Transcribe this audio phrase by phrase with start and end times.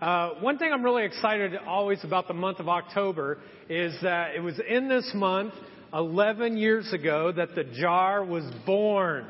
[0.00, 3.38] Uh, one thing I'm really excited always about the month of October
[3.70, 5.54] is that it was in this month
[5.94, 9.26] 11 years ago that the jar was born.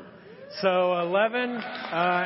[0.61, 1.61] So 11 uh,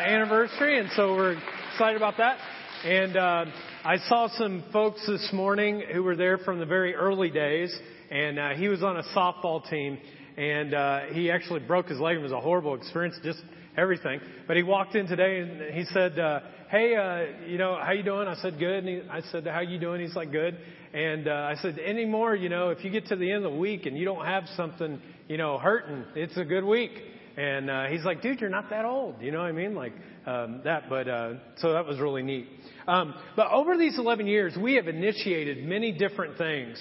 [0.08, 1.38] anniversary, and so we're
[1.72, 2.38] excited about that.
[2.84, 3.46] And uh,
[3.84, 7.72] I saw some folks this morning who were there from the very early days,
[8.10, 10.00] and uh, he was on a softball team,
[10.36, 12.18] and uh, he actually broke his leg.
[12.18, 13.44] It was a horrible experience, just
[13.78, 14.20] everything.
[14.48, 16.40] But he walked in today and he said, uh,
[16.70, 19.62] "Hey, uh, you know, how you doing?" I said, "Good." And he, I said, "How
[19.62, 20.58] you doing?" He's like, "Good."
[20.94, 23.58] And uh, I said, "Anymore, you know, if you get to the end of the
[23.58, 26.92] week and you don't have something, you know, hurting, it's a good week."
[27.38, 29.76] And uh, he's like, "Dude, you're not that old." You know what I mean?
[29.76, 29.94] Like
[30.26, 30.90] um, that.
[30.90, 32.48] But uh, so that was really neat.
[32.88, 36.78] Um, but over these 11 years, we have initiated many different things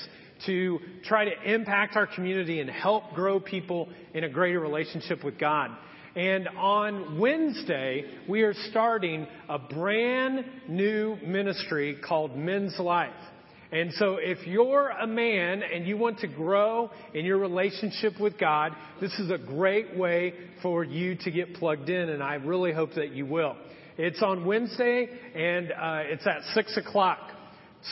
[0.46, 5.38] to try to impact our community and help grow people in a greater relationship with
[5.38, 5.70] God.
[6.20, 13.08] And on Wednesday, we are starting a brand new ministry called Men's Life.
[13.72, 18.38] And so if you're a man and you want to grow in your relationship with
[18.38, 22.74] God, this is a great way for you to get plugged in, and I really
[22.74, 23.56] hope that you will.
[23.96, 27.30] It's on Wednesday, and uh, it's at 6 o'clock.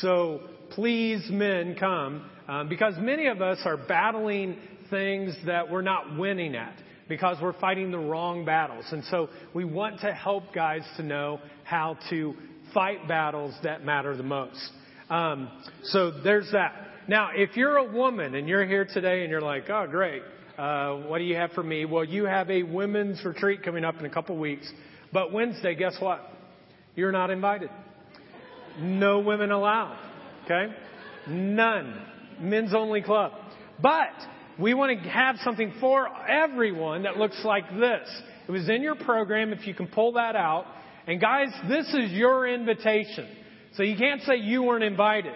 [0.02, 0.40] So
[0.72, 4.58] please, men, come, um, because many of us are battling
[4.90, 6.74] things that we're not winning at
[7.08, 8.84] because we're fighting the wrong battles.
[8.90, 12.34] And so we want to help guys to know how to
[12.74, 14.70] fight battles that matter the most.
[15.10, 15.48] Um,
[15.84, 16.72] so there's that.
[17.08, 20.22] Now, if you're a woman and you're here today and you're like, oh, great,
[20.58, 21.86] uh, what do you have for me?
[21.86, 24.70] Well, you have a women's retreat coming up in a couple weeks.
[25.12, 26.30] But Wednesday, guess what?
[26.94, 27.70] You're not invited.
[28.78, 29.98] No women allowed.
[30.44, 30.74] Okay?
[31.28, 32.02] None.
[32.40, 33.32] Men's only club.
[33.80, 34.12] But
[34.58, 38.08] we want to have something for everyone that looks like this.
[38.48, 40.66] It was in your program if you can pull that out.
[41.06, 43.28] And guys, this is your invitation.
[43.74, 45.34] So you can't say you weren't invited.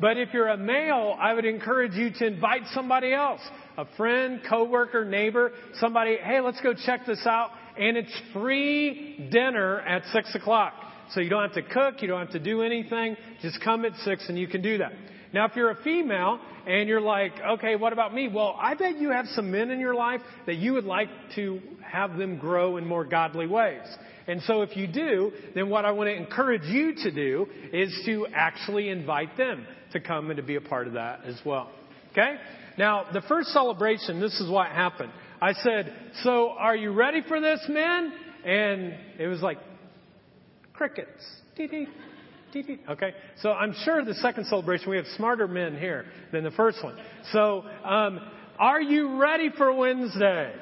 [0.00, 3.40] But if you're a male, I would encourage you to invite somebody else.
[3.76, 7.50] A friend, coworker, neighbor, somebody, hey, let's go check this out.
[7.78, 10.72] And it's free dinner at six o'clock.
[11.10, 13.16] So you don't have to cook, you don't have to do anything.
[13.42, 14.92] Just come at six and you can do that.
[15.34, 18.28] Now, if you're a female and you're like, okay, what about me?
[18.32, 21.60] Well, I bet you have some men in your life that you would like to
[21.82, 23.82] have them grow in more godly ways.
[24.28, 27.92] And so if you do, then what I want to encourage you to do is
[28.06, 31.68] to actually invite them to come and to be a part of that as well.
[32.12, 32.36] Okay?
[32.78, 35.10] Now, the first celebration, this is what happened.
[35.42, 35.92] I said,
[36.22, 38.12] so are you ready for this, men?
[38.44, 39.58] And it was like
[40.74, 41.24] crickets.
[41.56, 41.88] Dee dee.
[42.88, 46.82] Okay, so I'm sure the second celebration we have smarter men here than the first
[46.84, 46.96] one.
[47.32, 48.20] So, um,
[48.58, 50.54] are you ready for Wednesday?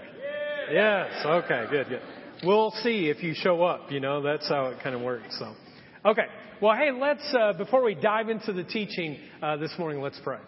[0.73, 1.11] Yes.
[1.25, 1.67] Okay.
[1.71, 1.89] Good.
[1.89, 2.01] Good.
[2.45, 3.91] We'll see if you show up.
[3.93, 5.37] You know, that's how it kind of works.
[5.39, 5.55] So,
[6.07, 6.27] okay.
[6.63, 10.39] Well, hey, let's uh, before we dive into the teaching uh, this morning, let's pray.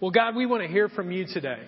[0.00, 1.60] Well, God, we want to hear from you today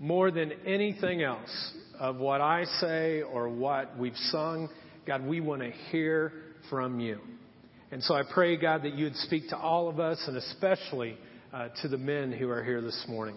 [0.00, 4.70] more than anything else of what I say or what we've sung.
[5.06, 6.32] God, we want to hear
[6.70, 7.20] from you.
[7.94, 11.16] And so I pray, God, that you would speak to all of us and especially
[11.52, 13.36] uh, to the men who are here this morning.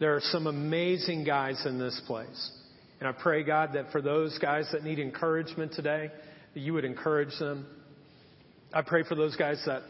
[0.00, 2.50] There are some amazing guys in this place.
[2.98, 6.10] And I pray, God, that for those guys that need encouragement today,
[6.54, 7.68] that you would encourage them.
[8.72, 9.82] I pray for those guys that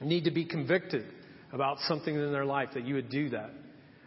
[0.00, 1.04] need to be convicted
[1.52, 3.50] about something in their life, that you would do that.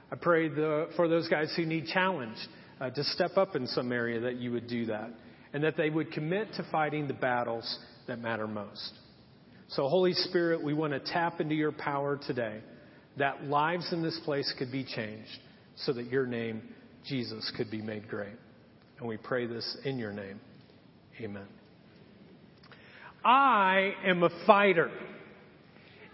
[0.09, 2.37] I pray the, for those guys who need challenge
[2.79, 5.09] uh, to step up in some area, that you would do that.
[5.51, 7.77] And that they would commit to fighting the battles
[8.07, 8.93] that matter most.
[9.69, 12.61] So, Holy Spirit, we want to tap into your power today
[13.17, 15.39] that lives in this place could be changed
[15.75, 16.61] so that your name,
[17.05, 18.35] Jesus, could be made great.
[18.99, 20.39] And we pray this in your name.
[21.19, 21.47] Amen.
[23.25, 24.89] I am a fighter.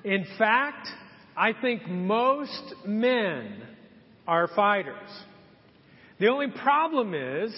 [0.03, 0.87] In fact,
[1.37, 3.61] I think most men
[4.27, 5.09] are fighters.
[6.19, 7.53] The only problem is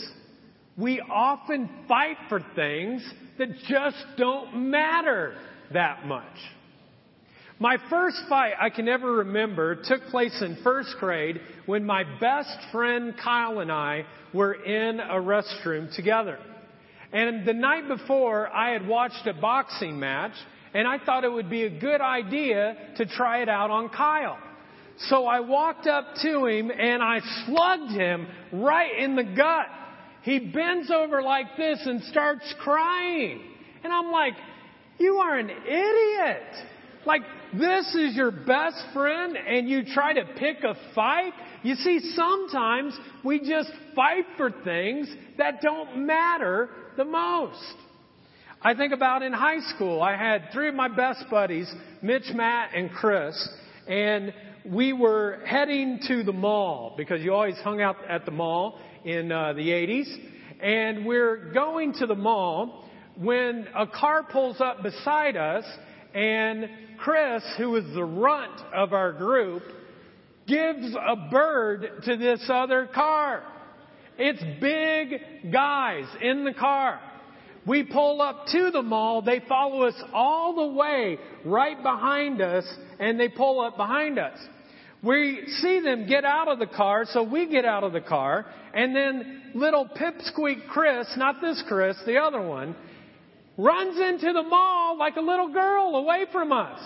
[0.78, 3.08] we often fight for things
[3.38, 5.36] that just don't matter
[5.76, 6.24] that much.
[7.58, 12.58] My first fight I can ever remember took place in first grade when my best
[12.72, 16.38] friend Kyle and I were in a restroom together.
[17.14, 20.34] And the night before, I had watched a boxing match,
[20.74, 24.38] and I thought it would be a good idea to try it out on Kyle.
[24.98, 29.68] So I walked up to him and I slugged him right in the gut.
[30.24, 33.42] He bends over like this and starts crying.
[33.84, 34.34] And I'm like,
[34.98, 36.44] you are an idiot.
[37.06, 37.22] Like,
[37.54, 41.34] this is your best friend and you try to pick a fight?
[41.64, 47.76] You see, sometimes we just fight for things that don't matter the most.
[48.62, 51.72] I think about in high school, I had three of my best buddies,
[52.02, 53.48] Mitch, Matt, and Chris,
[53.88, 54.34] and
[54.66, 59.32] we were heading to the mall because you always hung out at the mall in
[59.32, 60.08] uh, the 80s.
[60.62, 62.85] And we're going to the mall
[63.18, 65.66] when a car pulls up beside us
[66.14, 69.64] and Chris, who is the runt of our group,
[70.48, 73.44] gives a bird to this other car.
[74.18, 77.00] It's big guys in the car.
[77.68, 79.22] We pull up to the mall.
[79.22, 82.66] They follow us all the way right behind us
[83.00, 84.38] and they pull up behind us.
[85.04, 88.48] We see them get out of the car, so we get out of the car,
[88.74, 92.76] and then little pipsqueak Chris, not this Chris, the other one,
[93.58, 96.80] runs into the mall like a little girl away from us.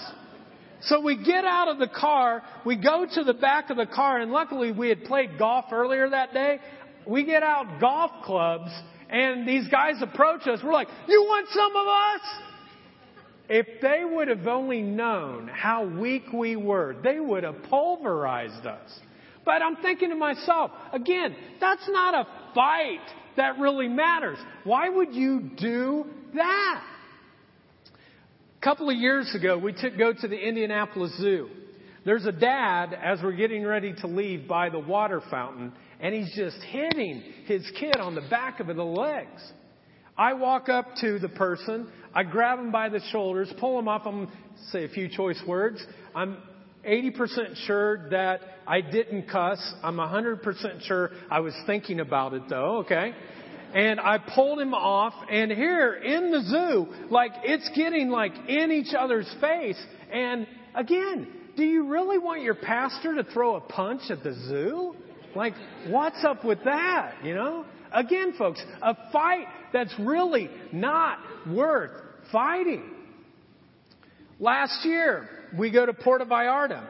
[0.82, 4.20] So we get out of the car, we go to the back of the car,
[4.20, 6.60] and luckily we had played golf earlier that day.
[7.06, 8.72] We get out golf clubs,
[9.10, 10.60] and these guys approach us.
[10.64, 12.22] We're like, You want some of us?
[13.50, 19.00] If they would have only known how weak we were, they would have pulverized us.
[19.44, 23.02] But I'm thinking to myself, again, that's not a fight
[23.38, 24.38] that really matters.
[24.64, 26.06] Why would you do
[26.36, 26.84] that?
[28.58, 31.50] A couple of years ago, we took go to the Indianapolis Zoo.
[32.06, 36.34] There's a dad as we're getting ready to leave by the water fountain, and he's
[36.36, 39.42] just hitting his kid on the back of the legs.
[40.18, 44.06] I walk up to the person, I grab him by the shoulders, pull him up,
[44.06, 44.30] I'm
[44.72, 45.86] say a few choice words.
[46.14, 46.38] I'm
[46.88, 49.60] 80% sure that I didn't cuss.
[49.84, 53.14] I'm 100% sure I was thinking about it though, okay?
[53.74, 58.72] And I pulled him off and here in the zoo, like it's getting like in
[58.72, 59.80] each other's face.
[60.12, 64.96] And again, do you really want your pastor to throw a punch at the zoo?
[65.36, 65.54] Like,
[65.88, 67.66] what's up with that, you know?
[67.92, 71.92] Again, folks, a fight that's really not worth
[72.32, 72.84] fighting.
[74.40, 76.86] Last year, we go to Puerto Vallarta.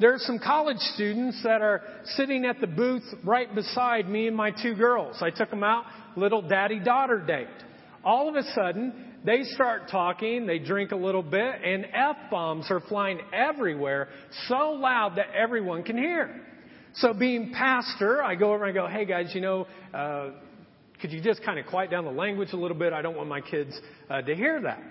[0.00, 1.82] There are some college students that are
[2.16, 5.18] sitting at the booth right beside me and my two girls.
[5.20, 5.84] I took them out,
[6.16, 7.48] little daddy daughter date.
[8.02, 8.94] All of a sudden,
[9.26, 14.08] they start talking, they drink a little bit, and F bombs are flying everywhere
[14.48, 16.46] so loud that everyone can hear.
[16.94, 20.30] So being pastor, I go over and I go, hey guys, you know, uh,
[21.02, 22.94] could you just kind of quiet down the language a little bit?
[22.94, 24.82] I don't want my kids uh, to hear that.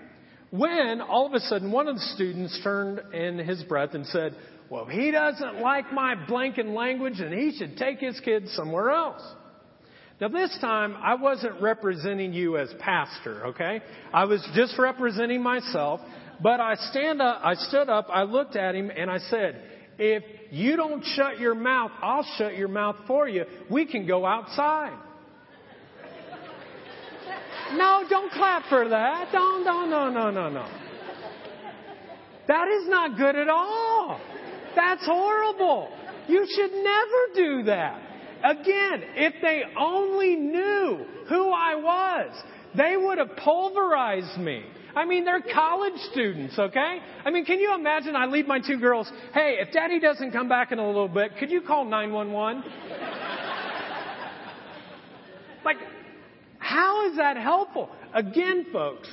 [0.52, 4.36] When all of a sudden one of the students turned in his breath and said,
[4.70, 9.20] well, he doesn't like my blanking language and he should take his kids somewhere else.
[10.20, 13.80] Now this time I wasn't representing you as pastor, okay?
[14.12, 16.00] I was just representing myself,
[16.40, 19.60] but I stand up, I stood up, I looked at him and I said,
[19.98, 20.22] if
[20.52, 23.44] you don't shut your mouth, I'll shut your mouth for you.
[23.68, 24.96] We can go outside.
[27.72, 29.30] No, don't clap for that.
[29.32, 30.68] Don't, don't, no, no, no, no.
[32.46, 34.20] That is not good at all.
[34.74, 35.90] That's horrible.
[36.28, 38.00] You should never do that.
[38.42, 42.42] Again, if they only knew who I was,
[42.76, 44.64] they would have pulverized me.
[44.94, 46.98] I mean, they're college students, okay?
[47.24, 50.48] I mean, can you imagine I leave my two girls, hey, if daddy doesn't come
[50.48, 52.64] back in a little bit, could you call 911?
[55.64, 55.76] like,
[56.58, 57.88] how is that helpful?
[58.14, 59.08] Again, folks,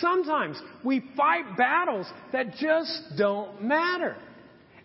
[0.00, 4.16] sometimes we fight battles that just don't matter.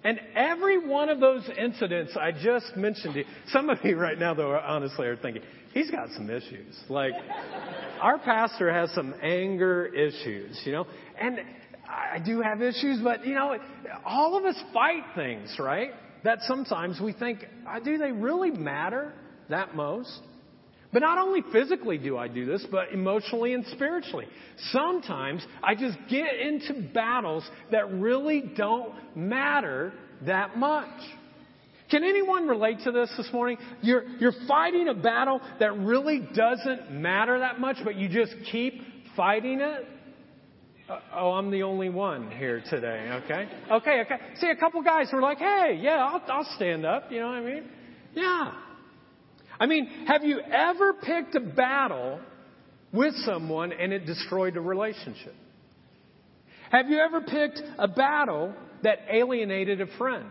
[0.04, 4.18] And every one of those incidents I just mentioned to you, some of you right
[4.18, 5.42] now, though, honestly are thinking,
[5.74, 6.80] he's got some issues.
[6.88, 7.14] Like,
[8.02, 10.88] our pastor has some anger issues, you know?
[11.20, 11.40] And
[11.90, 13.58] I do have issues, but, you know,
[14.06, 15.92] all of us fight things, right?
[16.24, 19.14] That sometimes we think, uh, do they really matter
[19.50, 20.22] that most?
[20.92, 24.26] But not only physically do I do this, but emotionally and spiritually.
[24.72, 29.94] Sometimes I just get into battles that really don't matter
[30.26, 30.90] that much.
[31.92, 33.58] Can anyone relate to this this morning?
[33.82, 38.82] You're, you're fighting a battle that really doesn't matter that much, but you just keep
[39.16, 39.88] fighting it?
[40.88, 43.48] Uh, oh, I'm the only one here today, okay?
[43.72, 44.16] Okay, okay.
[44.40, 47.38] See, a couple guys were like, hey, yeah, I'll, I'll stand up, you know what
[47.38, 47.64] I mean?
[48.16, 48.52] Yeah.
[49.60, 52.20] I mean, have you ever picked a battle
[52.94, 55.36] with someone and it destroyed a relationship?
[56.72, 60.30] Have you ever picked a battle that alienated a friend?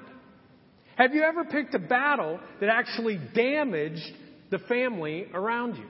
[0.97, 4.13] Have you ever picked a battle that actually damaged
[4.51, 5.87] the family around you?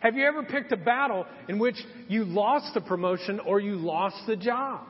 [0.00, 1.76] Have you ever picked a battle in which
[2.08, 4.80] you lost the promotion or you lost the job?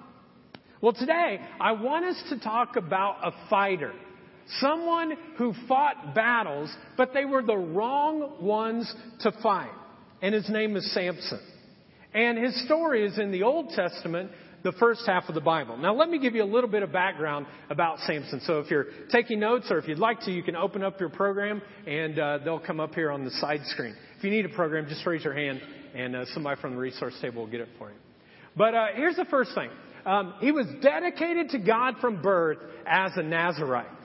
[0.80, 3.92] Well, today I want us to talk about a fighter.
[4.60, 9.70] Someone who fought battles, but they were the wrong ones to fight.
[10.22, 11.40] And his name is Samson.
[12.14, 14.30] And his story is in the Old Testament,
[14.64, 15.76] the first half of the Bible.
[15.76, 18.40] Now, let me give you a little bit of background about Samson.
[18.44, 21.10] So, if you're taking notes or if you'd like to, you can open up your
[21.10, 23.94] program and uh, they'll come up here on the side screen.
[24.16, 25.60] If you need a program, just raise your hand
[25.94, 27.96] and uh, somebody from the resource table will get it for you.
[28.56, 29.70] But uh, here's the first thing
[30.06, 33.97] um, he was dedicated to God from birth as a Nazarite.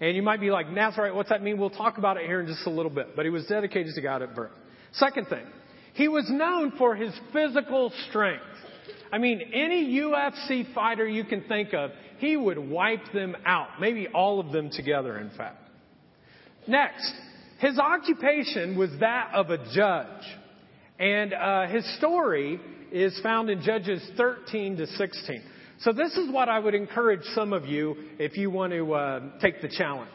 [0.00, 1.58] And you might be like, Nazarite, what's that mean?
[1.58, 3.14] We'll talk about it here in just a little bit.
[3.14, 4.52] But he was dedicated to God at birth.
[4.92, 5.44] Second thing,
[5.94, 8.42] he was known for his physical strength.
[9.12, 13.80] I mean, any UFC fighter you can think of, he would wipe them out.
[13.80, 15.58] Maybe all of them together, in fact.
[16.66, 17.12] Next,
[17.58, 20.24] his occupation was that of a judge.
[20.98, 22.60] And uh, his story
[22.92, 25.42] is found in Judges 13 to 16.
[25.84, 29.20] So this is what I would encourage some of you if you want to uh,
[29.42, 30.08] take the challenge.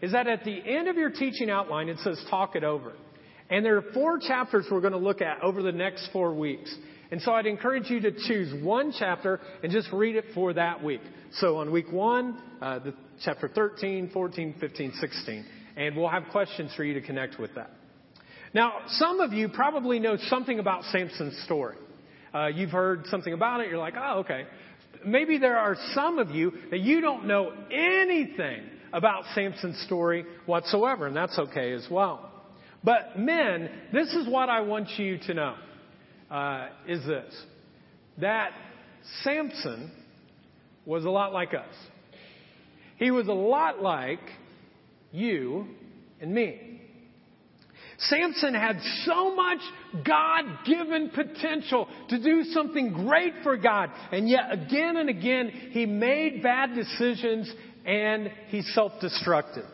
[0.00, 2.92] Is that at the end of your teaching outline, it says talk it over.
[3.50, 6.72] And there are four chapters we're going to look at over the next four weeks.
[7.10, 10.84] And so I'd encourage you to choose one chapter and just read it for that
[10.84, 11.00] week.
[11.32, 15.44] So on week one, uh, the chapter 13, 14, 15, 16.
[15.76, 17.72] And we'll have questions for you to connect with that.
[18.54, 21.76] Now, some of you probably know something about Samson's story.
[22.32, 23.68] Uh, you've heard something about it.
[23.68, 24.44] You're like, oh, okay.
[25.04, 31.06] Maybe there are some of you that you don't know anything about Samson's story whatsoever,
[31.06, 32.30] and that's okay as well.
[32.82, 35.54] But men, this is what I want you to know
[36.30, 37.34] uh, is this
[38.18, 38.52] that
[39.22, 39.90] Samson
[40.84, 41.74] was a lot like us.
[42.96, 44.20] He was a lot like
[45.12, 45.66] you
[46.20, 46.69] and me.
[48.00, 49.58] Samson had so much
[50.06, 53.90] God given potential to do something great for God.
[54.10, 57.52] And yet again and again, he made bad decisions
[57.84, 59.64] and he self-destructed.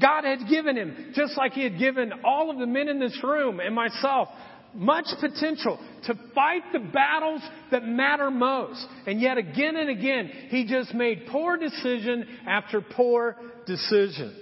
[0.00, 3.18] God had given him, just like he had given all of the men in this
[3.22, 4.28] room and myself,
[4.74, 8.84] much potential to fight the battles that matter most.
[9.06, 14.36] And yet again and again, he just made poor decision after poor decision.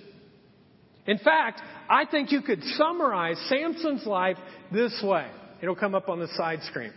[1.07, 4.37] In fact, I think you could summarize Samson's life
[4.73, 5.27] this way.
[5.63, 6.93] It'll come up on the side screen.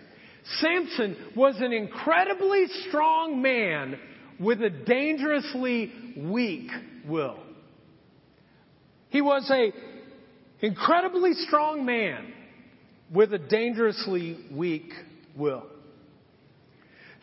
[0.59, 3.99] Samson was an incredibly strong man
[4.39, 6.69] with a dangerously weak
[7.07, 7.37] will.
[9.09, 9.71] He was a
[10.65, 12.33] incredibly strong man
[13.13, 14.91] with a dangerously weak
[15.35, 15.68] will.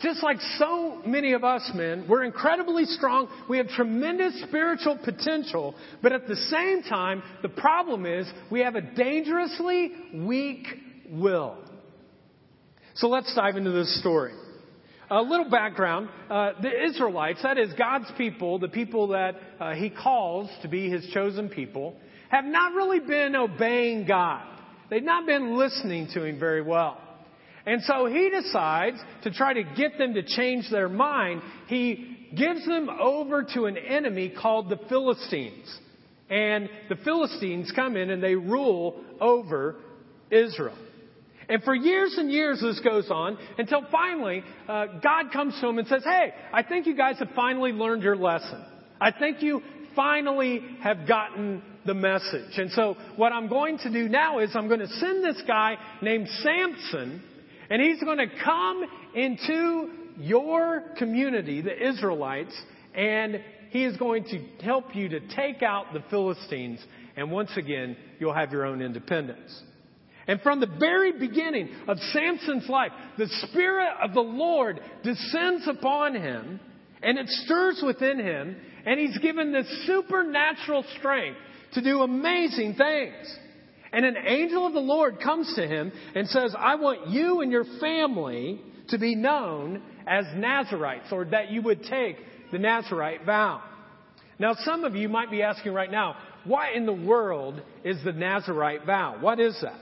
[0.01, 3.29] Just like so many of us men, we're incredibly strong.
[3.49, 8.75] We have tremendous spiritual potential, but at the same time, the problem is we have
[8.75, 10.67] a dangerously weak
[11.11, 11.57] will.
[12.97, 14.33] So let's dive into this story.
[15.11, 16.09] A little background.
[16.29, 20.91] Uh, the Israelites, that is God's people, the people that uh, He calls to be
[20.91, 21.97] His chosen people,
[22.29, 24.43] have not really been obeying God.
[24.91, 27.01] They've not been listening to Him very well.
[27.67, 31.43] And so he decides to try to get them to change their mind.
[31.67, 35.77] He gives them over to an enemy called the Philistines.
[36.31, 39.77] And the Philistines come in and they rule over
[40.31, 40.79] Israel.
[41.49, 45.79] And for years and years this goes on until finally uh, God comes to him
[45.79, 48.65] and says, Hey, I think you guys have finally learned your lesson.
[49.01, 49.63] I think you
[49.95, 52.59] finally have gotten the message.
[52.59, 55.77] And so what I'm going to do now is I'm going to send this guy
[56.03, 57.23] named Samson
[57.71, 62.55] and he's going to come into your community, the Israelites,
[62.95, 66.85] and he is going to help you to take out the Philistines.
[67.17, 69.63] And once again, you'll have your own independence.
[70.29, 76.15] And from the very beginning of Samson's life, the Spirit of the Lord descends upon
[76.15, 76.61] him
[77.03, 81.39] and it stirs within him and he's given this supernatural strength
[81.75, 83.37] to do amazing things.
[83.97, 87.51] And an angel of the Lord comes to him and says, I want you and
[87.51, 88.61] your family
[88.91, 92.19] to be known as Nazarites, or that you would take
[92.53, 93.63] the Nazarite vow.
[94.39, 98.13] Now, some of you might be asking right now, why in the world is the
[98.13, 99.17] Nazarite vow?
[99.19, 99.81] What is that?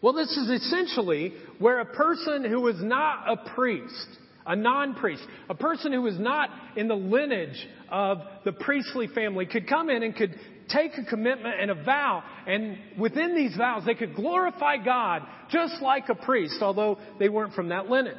[0.00, 4.08] Well, this is essentially where a person who is not a priest,
[4.46, 9.68] a non-priest, a person who is not in the lineage of the priestly family could
[9.68, 10.34] come in and could
[10.68, 15.82] take a commitment and a vow, and within these vows, they could glorify God just
[15.82, 18.16] like a priest, although they weren't from that lineage.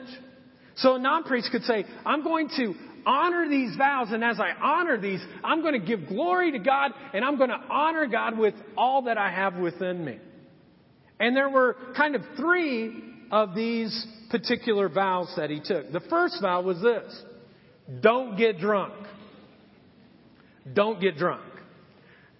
[0.75, 2.73] So a non-priest could say, I'm going to
[3.05, 6.91] honor these vows, and as I honor these, I'm going to give glory to God,
[7.13, 10.17] and I'm going to honor God with all that I have within me.
[11.19, 15.91] And there were kind of three of these particular vows that he took.
[15.91, 17.23] The first vow was this.
[18.01, 18.93] Don't get drunk.
[20.73, 21.43] Don't get drunk.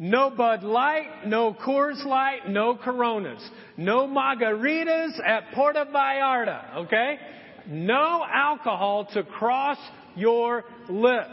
[0.04, 3.42] No Bud Light, no Coors Light, no Coronas.
[3.78, 7.18] No margaritas at Puerto Vallarta, okay?
[7.68, 9.78] No alcohol to cross
[10.18, 11.26] your lip.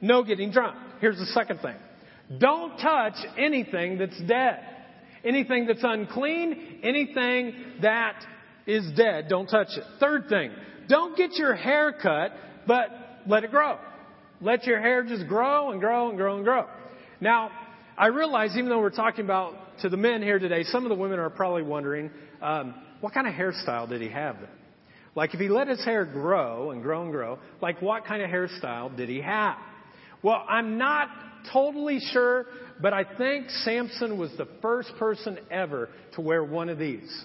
[0.00, 0.74] No getting drunk.
[1.02, 1.74] Here's the second thing.
[2.38, 4.60] Don't touch anything that's dead.
[5.22, 8.24] Anything that's unclean, anything that
[8.66, 9.84] is dead, don't touch it.
[10.00, 10.50] Third thing,
[10.88, 12.32] don't get your hair cut,
[12.66, 12.88] but
[13.26, 13.76] let it grow.
[14.40, 16.68] Let your hair just grow and grow and grow and grow.
[17.20, 17.50] Now,
[17.98, 20.94] I realize even though we're talking about to the men here today, some of the
[20.94, 24.50] women are probably wondering, um, what kind of hairstyle did he have then?
[25.16, 28.30] Like if he let his hair grow and grow and grow, like what kind of
[28.30, 29.56] hairstyle did he have?
[30.22, 31.08] Well, I'm not
[31.52, 32.46] totally sure,
[32.80, 37.24] but I think Samson was the first person ever to wear one of these.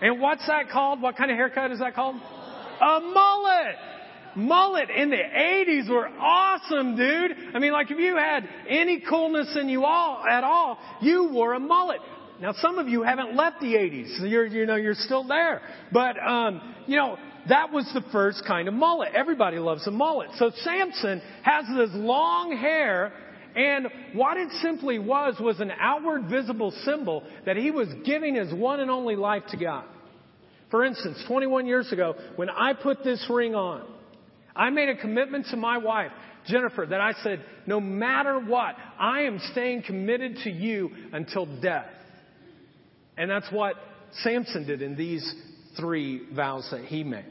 [0.00, 1.02] And what's that called?
[1.02, 2.16] What kind of haircut is that called?
[2.16, 3.76] A mullet!
[4.36, 7.32] Mullet in the 80s were awesome, dude.
[7.54, 11.54] I mean, like if you had any coolness in you all at all, you wore
[11.54, 12.00] a mullet.
[12.40, 14.18] Now, some of you haven't left the 80s.
[14.18, 15.62] So you're, you know, you're still there.
[15.92, 17.16] But, um, you know,
[17.48, 19.12] that was the first kind of mullet.
[19.14, 20.30] Everybody loves a mullet.
[20.38, 23.12] So Samson has this long hair
[23.56, 28.52] and what it simply was was an outward visible symbol that he was giving his
[28.52, 29.84] one and only life to God.
[30.70, 33.86] For instance, 21 years ago, when I put this ring on,
[34.56, 36.12] I made a commitment to my wife,
[36.46, 41.90] Jennifer, that I said, no matter what, I am staying committed to you until death.
[43.16, 43.74] And that's what
[44.22, 45.34] Samson did in these
[45.76, 47.24] three vows that he made.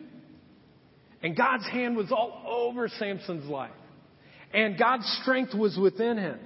[1.21, 3.71] And God's hand was all over Samson's life.
[4.53, 6.39] And God's strength was within him.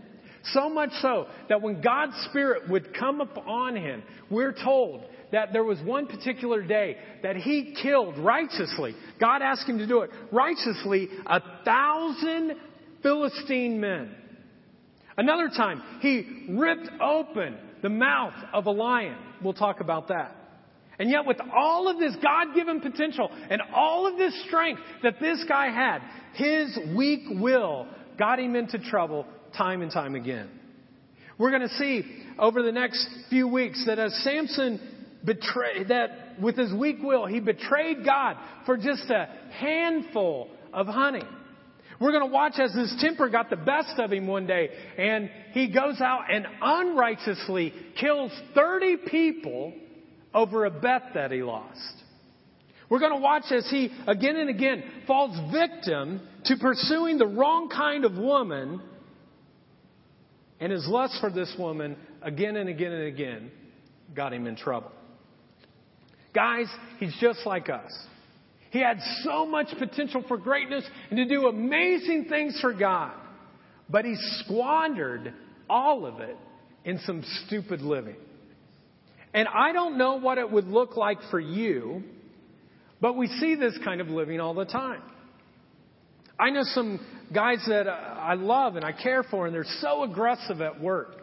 [0.54, 5.64] So much so that when God's Spirit would come upon him, we're told that there
[5.64, 8.96] was one particular day that he killed righteously.
[9.20, 12.54] God asked him to do it righteously a thousand
[13.04, 14.16] Philistine men.
[15.18, 19.18] Another time, he ripped open the mouth of a lion.
[19.44, 20.36] We'll talk about that.
[21.00, 25.20] And yet, with all of this God given potential and all of this strength that
[25.20, 26.00] this guy had,
[26.34, 29.26] his weak will got him into trouble
[29.56, 30.50] time and time again.
[31.38, 32.04] We're going to see
[32.40, 34.80] over the next few weeks that as Samson
[35.24, 41.24] betrayed, that with his weak will, he betrayed God for just a handful of honey.
[42.00, 45.30] We're going to watch as his temper got the best of him one day, and
[45.54, 49.74] he goes out and unrighteously kills 30 people
[50.34, 51.80] over a bet that he lost.
[52.90, 57.70] We're going to watch as he again and again falls victim to pursuing the wrong
[57.70, 58.80] kind of woman,
[60.60, 63.52] and his lust for this woman again and again and again
[64.16, 64.92] got him in trouble.
[66.38, 66.68] Guys,
[67.00, 67.92] he's just like us.
[68.70, 73.12] He had so much potential for greatness and to do amazing things for God.
[73.90, 75.34] But he squandered
[75.68, 76.38] all of it
[76.86, 78.18] in some stupid living.
[79.34, 82.04] And I don't know what it would look like for you,
[83.02, 85.02] but we see this kind of living all the time.
[86.40, 87.00] I know some
[87.34, 91.16] guys that I love and I care for, and they're so aggressive at work.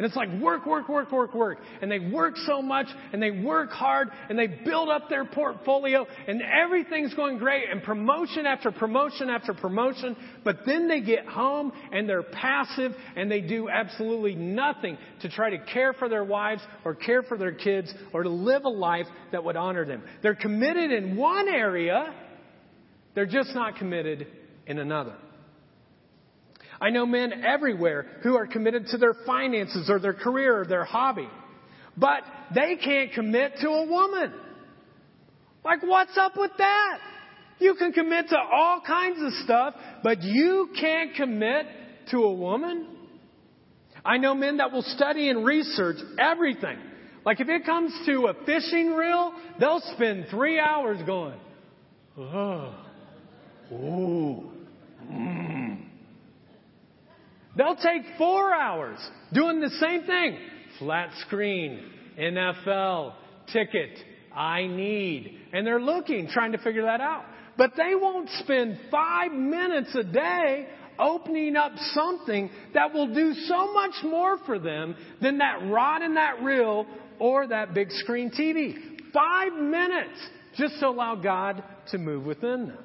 [0.00, 1.58] And it's like work, work, work, work, work.
[1.82, 6.06] And they work so much and they work hard and they build up their portfolio
[6.26, 10.16] and everything's going great and promotion after promotion after promotion.
[10.42, 15.50] But then they get home and they're passive and they do absolutely nothing to try
[15.50, 19.06] to care for their wives or care for their kids or to live a life
[19.32, 20.02] that would honor them.
[20.22, 22.14] They're committed in one area.
[23.14, 24.28] They're just not committed
[24.66, 25.16] in another.
[26.80, 30.84] I know men everywhere who are committed to their finances or their career or their
[30.84, 31.28] hobby.
[31.96, 32.22] But
[32.54, 34.32] they can't commit to a woman.
[35.64, 36.98] Like, what's up with that?
[37.58, 41.66] You can commit to all kinds of stuff, but you can't commit
[42.10, 42.86] to a woman?
[44.04, 46.78] I know men that will study and research everything.
[47.24, 51.38] Like if it comes to a fishing reel, they'll spend three hours going,
[52.18, 52.74] oh,
[53.72, 54.50] ooh.
[57.56, 58.98] They'll take four hours
[59.32, 60.38] doing the same thing.
[60.78, 61.80] Flat screen,
[62.18, 63.14] NFL,
[63.52, 63.98] ticket,
[64.34, 65.38] I need.
[65.52, 67.24] And they're looking, trying to figure that out.
[67.56, 73.72] But they won't spend five minutes a day opening up something that will do so
[73.72, 76.86] much more for them than that rod in that reel
[77.18, 78.74] or that big screen TV.
[79.12, 80.18] Five minutes
[80.56, 82.78] just to allow God to move within them.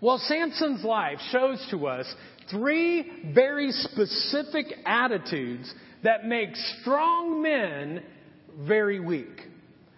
[0.00, 2.12] Well, Samson's life shows to us
[2.50, 8.02] three very specific attitudes that make strong men
[8.60, 9.40] very weak.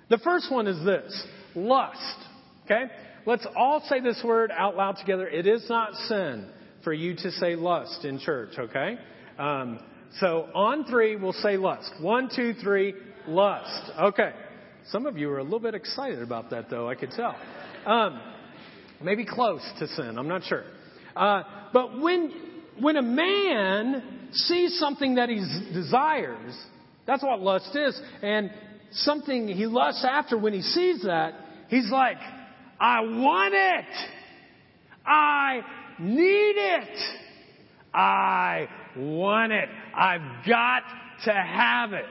[0.09, 2.19] The first one is this lust.
[2.65, 2.85] Okay?
[3.27, 5.29] Let's all say this word out loud together.
[5.29, 6.49] It is not sin.
[6.87, 8.97] for you to say lust in church, okay?
[9.41, 9.81] Um,
[10.21, 11.91] so on three, we'll say lust.
[12.01, 12.95] One, two, three,
[13.27, 13.91] lust.
[14.01, 14.31] Okay.
[14.91, 17.35] Some of you are a little bit excited about that, though, I could tell.
[17.87, 18.21] Um,
[19.03, 20.63] maybe close to sin, I'm not sure.
[21.17, 22.33] Uh, but when,
[22.81, 25.37] when a man sees something that he
[25.73, 26.55] desires,
[27.07, 28.51] that's what lust is, and
[28.93, 31.35] something he lusts after, when he sees that,
[31.69, 32.19] he's like,
[32.79, 33.85] I want it!
[35.07, 35.61] I
[35.99, 36.99] need it!
[37.95, 39.69] I want it.
[39.95, 40.83] I've got
[41.25, 42.05] to have it.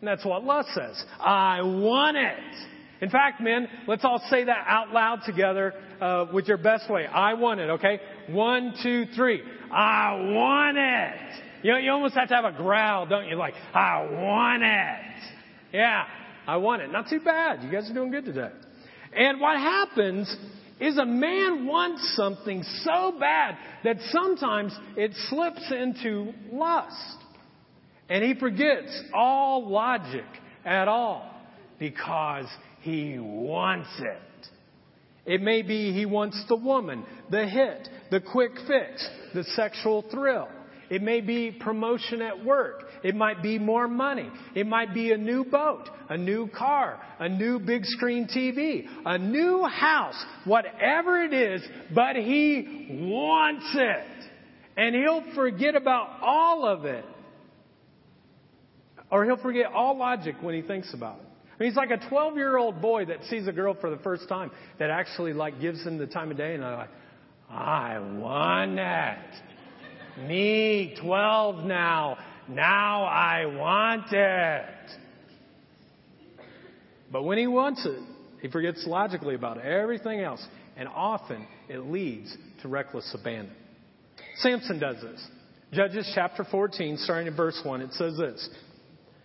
[0.00, 1.02] And that's what lust says.
[1.18, 2.77] I want it.
[3.00, 7.06] In fact, men, let's all say that out loud together uh, with your best way.
[7.06, 8.00] I want it, okay?
[8.28, 9.40] One, two, three.
[9.72, 11.44] I want it.
[11.62, 13.36] You know, you almost have to have a growl, don't you?
[13.36, 15.22] Like, I want it.
[15.72, 16.04] Yeah,
[16.46, 16.90] I want it.
[16.90, 17.62] Not too bad.
[17.62, 18.50] You guys are doing good today.
[19.14, 20.34] And what happens
[20.80, 27.16] is a man wants something so bad that sometimes it slips into lust.
[28.08, 30.24] And he forgets all logic
[30.64, 31.28] at all
[31.78, 32.46] because
[32.88, 34.48] he wants it.
[35.26, 40.48] It may be he wants the woman, the hit, the quick fix, the sexual thrill.
[40.90, 42.84] It may be promotion at work.
[43.04, 44.30] It might be more money.
[44.54, 49.18] It might be a new boat, a new car, a new big screen TV, a
[49.18, 51.62] new house, whatever it is,
[51.94, 54.24] but he wants it.
[54.78, 57.04] And he'll forget about all of it.
[59.10, 61.26] Or he'll forget all logic when he thinks about it.
[61.58, 63.96] I mean, he's like a 12 year old boy that sees a girl for the
[63.98, 66.90] first time that actually like gives him the time of day and I'm like,
[67.50, 70.28] I want it.
[70.28, 72.18] Me, 12 now.
[72.48, 74.64] Now I want it.
[77.10, 77.98] But when he wants it,
[78.40, 80.44] he forgets logically about everything else.
[80.76, 83.52] And often it leads to reckless abandon.
[84.36, 85.26] Samson does this.
[85.72, 88.48] Judges chapter 14, starting in verse 1, it says this.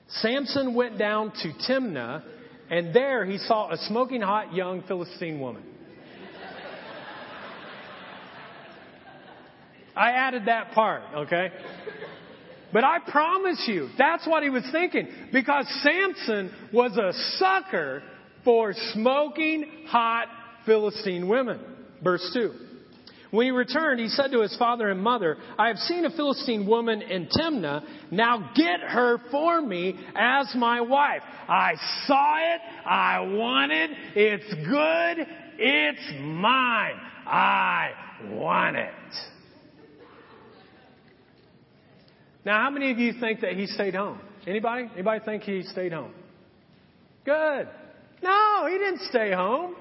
[0.07, 2.23] Samson went down to Timnah,
[2.69, 5.63] and there he saw a smoking hot young Philistine woman.
[9.95, 11.51] I added that part, okay?
[12.71, 15.07] But I promise you, that's what he was thinking.
[15.31, 18.01] Because Samson was a sucker
[18.43, 20.27] for smoking hot
[20.65, 21.59] Philistine women.
[22.03, 22.51] Verse 2.
[23.33, 26.67] When he returned, he said to his father and mother, I have seen a Philistine
[26.67, 27.83] woman in Timnah.
[28.11, 31.23] Now get her for me as my wife.
[31.49, 31.73] I
[32.05, 32.61] saw it.
[32.85, 33.89] I want it.
[34.13, 35.27] It's good.
[35.57, 36.93] It's mine.
[37.25, 37.89] I
[38.33, 38.93] want it.
[42.45, 44.21] Now, how many of you think that he stayed home?
[44.45, 44.91] Anybody?
[44.93, 46.13] Anybody think he stayed home?
[47.25, 47.67] Good.
[48.21, 49.75] No, he didn't stay home.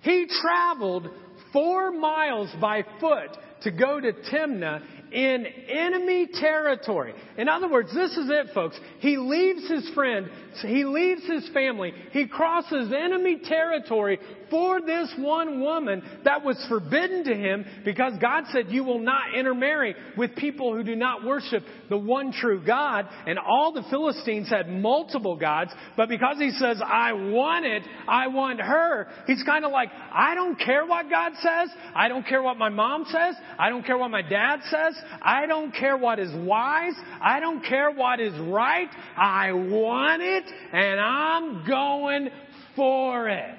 [0.00, 1.10] He traveled
[1.52, 4.82] four miles by foot to go to Timnah
[5.12, 7.14] in enemy territory.
[7.36, 8.78] In other words, this is it, folks.
[9.00, 10.30] He leaves his friend,
[10.62, 14.18] he leaves his family, he crosses enemy territory
[14.50, 19.34] for this one woman that was forbidden to him because God said, You will not
[19.34, 23.08] intermarry with people who do not worship the one true God.
[23.26, 28.26] And all the Philistines had multiple gods, but because he says, I want it, I
[28.28, 32.42] want her, he's kind of like, I don't care what God says, I don't care
[32.42, 36.18] what my mom says, I don't care what my dad says, I don't care what
[36.18, 36.94] is wise.
[37.20, 38.88] I don't care what is right.
[39.16, 42.28] I want it and I'm going
[42.76, 43.56] for it.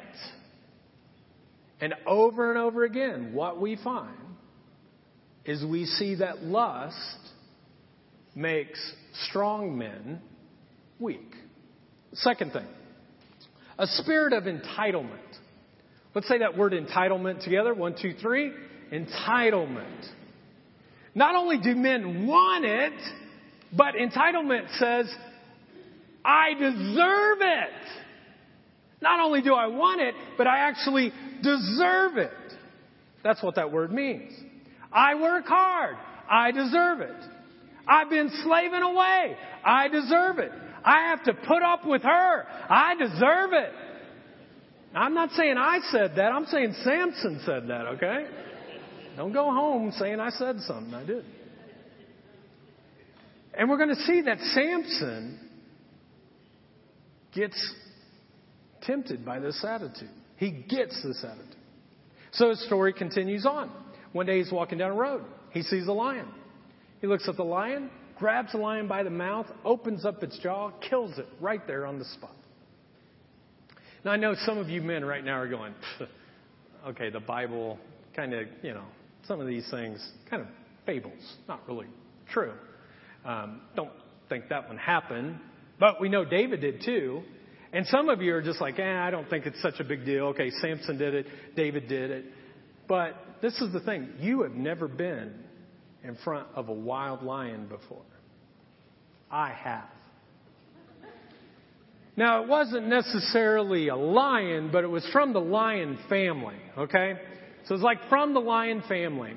[1.80, 4.16] And over and over again, what we find
[5.46, 6.96] is we see that lust
[8.36, 8.80] makes
[9.28, 10.22] strong men
[11.00, 11.34] weak.
[12.14, 12.68] Second thing,
[13.78, 15.18] a spirit of entitlement.
[16.14, 17.74] Let's say that word entitlement together.
[17.74, 18.52] One, two, three.
[18.92, 20.08] Entitlement.
[21.14, 22.94] Not only do men want it,
[23.76, 25.14] but entitlement says,
[26.24, 27.70] I deserve it.
[29.02, 32.32] Not only do I want it, but I actually deserve it.
[33.24, 34.32] That's what that word means.
[34.92, 35.96] I work hard.
[36.30, 37.16] I deserve it.
[37.88, 39.36] I've been slaving away.
[39.66, 40.52] I deserve it.
[40.84, 42.46] I have to put up with her.
[42.70, 43.74] I deserve it.
[44.94, 46.32] I'm not saying I said that.
[46.32, 48.28] I'm saying Samson said that, okay?
[49.16, 50.94] Don't go home saying I said something.
[50.94, 51.26] I did.
[53.54, 55.40] And we're going to see that Samson
[57.34, 57.74] gets
[58.82, 60.10] tempted by this attitude.
[60.38, 61.56] He gets this attitude.
[62.32, 63.70] So his story continues on.
[64.14, 65.24] One day he's walking down a road.
[65.52, 66.28] He sees a lion.
[67.02, 70.72] He looks at the lion, grabs the lion by the mouth, opens up its jaw,
[70.90, 72.36] kills it right there on the spot.
[74.06, 75.74] Now I know some of you men right now are going,
[76.88, 77.78] okay, the Bible
[78.16, 78.86] kind of, you know,
[79.28, 80.48] some of these things kind of
[80.86, 81.88] fables, not really
[82.32, 82.54] true.
[83.26, 83.92] Um, don't
[84.30, 85.40] think that one happened,
[85.80, 87.22] but we know David did too.
[87.74, 90.06] And some of you are just like, eh, I don't think it's such a big
[90.06, 90.26] deal.
[90.28, 92.26] Okay, Samson did it, David did it.
[92.88, 95.34] But this is the thing you have never been
[96.04, 98.02] in front of a wild lion before.
[99.30, 99.86] I have.
[102.18, 107.14] Now, it wasn't necessarily a lion, but it was from the lion family, okay?
[107.68, 109.34] So it's like from the lion family.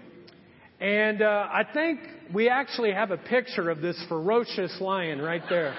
[0.81, 2.01] And uh, I think
[2.33, 5.75] we actually have a picture of this ferocious lion right there.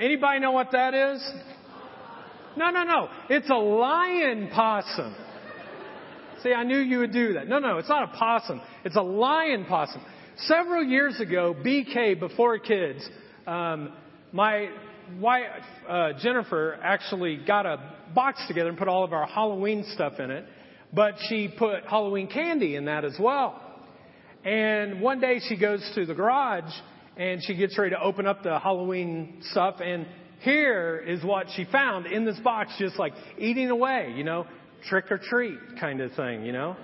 [0.00, 1.22] Anybody know what that is?
[2.56, 3.08] No, no, no.
[3.30, 5.14] It's a lion possum.
[6.42, 7.46] See, I knew you would do that.
[7.46, 8.60] No, no, it's not a possum.
[8.84, 10.02] It's a lion possum.
[10.38, 13.08] Several years ago, BK, before kids,
[13.46, 13.92] um,
[14.32, 14.70] my
[15.20, 15.46] wife,
[15.88, 20.30] uh, Jennifer, actually got a box together and put all of our Halloween stuff in
[20.30, 20.44] it,
[20.92, 23.60] but she put Halloween candy in that as well.
[24.44, 26.72] And one day she goes to the garage
[27.16, 30.06] and she gets ready to open up the Halloween stuff and
[30.40, 34.46] here is what she found in this box, just like eating away, you know,
[34.88, 36.76] trick or treat kind of thing, you know.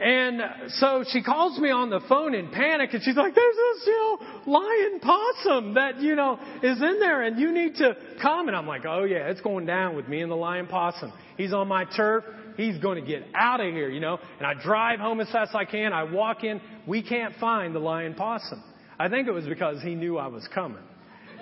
[0.00, 0.40] And
[0.78, 3.92] so she calls me on the phone in panic and she's like, there's this, you
[3.92, 8.48] know, lion possum that, you know, is in there and you need to come.
[8.48, 11.12] And I'm like, oh yeah, it's going down with me and the lion possum.
[11.36, 12.24] He's on my turf.
[12.56, 14.18] He's going to get out of here, you know.
[14.38, 15.92] And I drive home as fast as I can.
[15.92, 16.62] I walk in.
[16.86, 18.64] We can't find the lion possum.
[18.98, 20.82] I think it was because he knew I was coming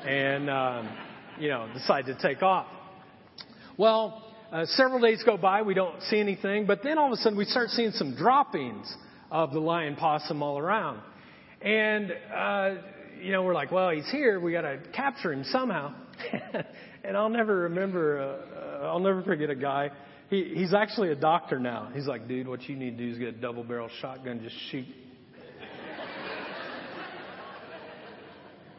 [0.05, 0.97] and, um,
[1.39, 2.67] you know, decided to take off.
[3.77, 7.17] Well, uh, several days go by, we don't see anything, but then all of a
[7.17, 8.93] sudden we start seeing some droppings
[9.31, 11.01] of the lion possum all around.
[11.61, 12.75] And, uh,
[13.21, 15.95] you know, we're like, well, he's here, we gotta capture him somehow.
[17.05, 19.91] and I'll never remember, uh, I'll never forget a guy.
[20.31, 21.91] He, he's actually a doctor now.
[21.93, 24.57] He's like, dude, what you need to do is get a double barrel shotgun, just
[24.71, 24.87] shoot.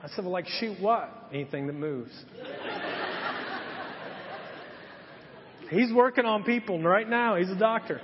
[0.04, 1.12] I said, well, like, shoot what?
[1.32, 2.12] Anything that moves.
[5.70, 7.36] He's working on people right now.
[7.36, 8.02] He's a doctor.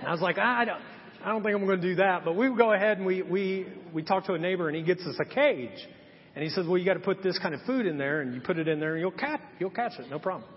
[0.00, 0.80] And I was like, I don't,
[1.24, 2.24] I don't think I'm going to do that.
[2.24, 5.00] But we go ahead and we, we, we talk to a neighbor and he gets
[5.02, 5.88] us a cage.
[6.34, 8.34] And he says, well, you got to put this kind of food in there and
[8.34, 10.10] you put it in there and you'll catch, you'll catch it.
[10.10, 10.48] No problem.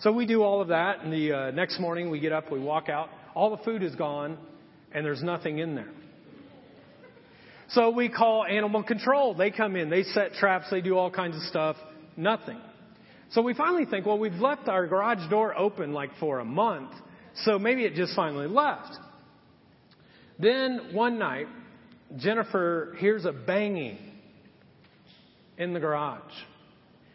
[0.00, 1.04] So we do all of that.
[1.04, 3.08] And the uh, next morning we get up, we walk out.
[3.34, 4.38] All the food is gone
[4.92, 5.90] and there's nothing in there.
[7.68, 9.34] So we call animal control.
[9.34, 11.76] They come in, they set traps, they do all kinds of stuff.
[12.16, 12.58] Nothing.
[13.32, 16.90] So we finally think, well, we've left our garage door open like for a month,
[17.44, 18.96] so maybe it just finally left.
[20.38, 21.46] Then one night,
[22.16, 23.98] Jennifer hears a banging
[25.58, 26.32] in the garage.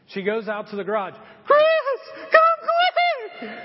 [0.08, 1.16] She goes out to the garage.
[1.46, 2.70] Chris, come
[3.40, 3.60] quick!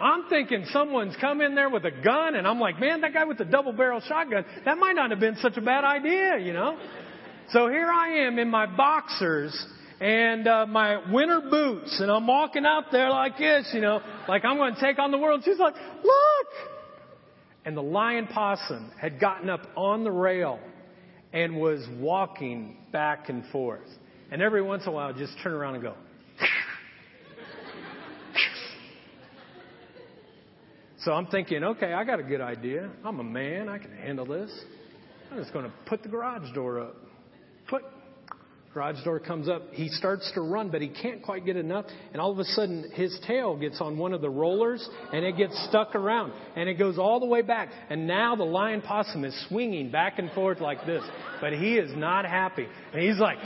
[0.00, 3.24] I'm thinking someone's come in there with a gun, and I'm like, man, that guy
[3.24, 6.52] with the double barrel shotgun, that might not have been such a bad idea, you
[6.52, 6.78] know?
[7.50, 9.66] So here I am in my boxers
[10.02, 14.44] and uh, my winter boots, and I'm walking out there like this, you know, like
[14.44, 15.42] I'm going to take on the world.
[15.44, 16.46] She's like, look!
[17.64, 20.58] And the lion possum had gotten up on the rail
[21.32, 23.86] and was walking back and forth.
[24.32, 25.94] And every once in a while, I'd just turn around and go.
[31.04, 32.90] so I'm thinking, okay, I got a good idea.
[33.04, 33.68] I'm a man.
[33.68, 34.50] I can handle this.
[35.30, 36.96] I'm just going to put the garage door up.
[38.74, 39.62] Garage door comes up.
[39.72, 41.84] He starts to run, but he can't quite get enough.
[42.12, 45.36] And all of a sudden, his tail gets on one of the rollers and it
[45.36, 46.32] gets stuck around.
[46.56, 47.68] And it goes all the way back.
[47.90, 51.02] And now the lion possum is swinging back and forth like this.
[51.42, 52.66] But he is not happy.
[52.94, 53.36] And he's like,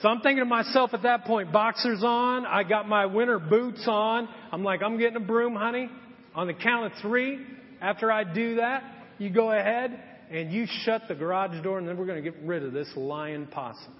[0.00, 2.46] So I'm thinking to myself at that point, boxers on.
[2.46, 4.28] I got my winter boots on.
[4.52, 5.90] I'm like, I'm getting a broom, honey.
[6.36, 7.44] On the count of three,
[7.80, 8.84] after I do that,
[9.18, 9.98] you go ahead
[10.30, 12.88] and you shut the garage door, and then we're going to get rid of this
[12.96, 13.94] lion possum.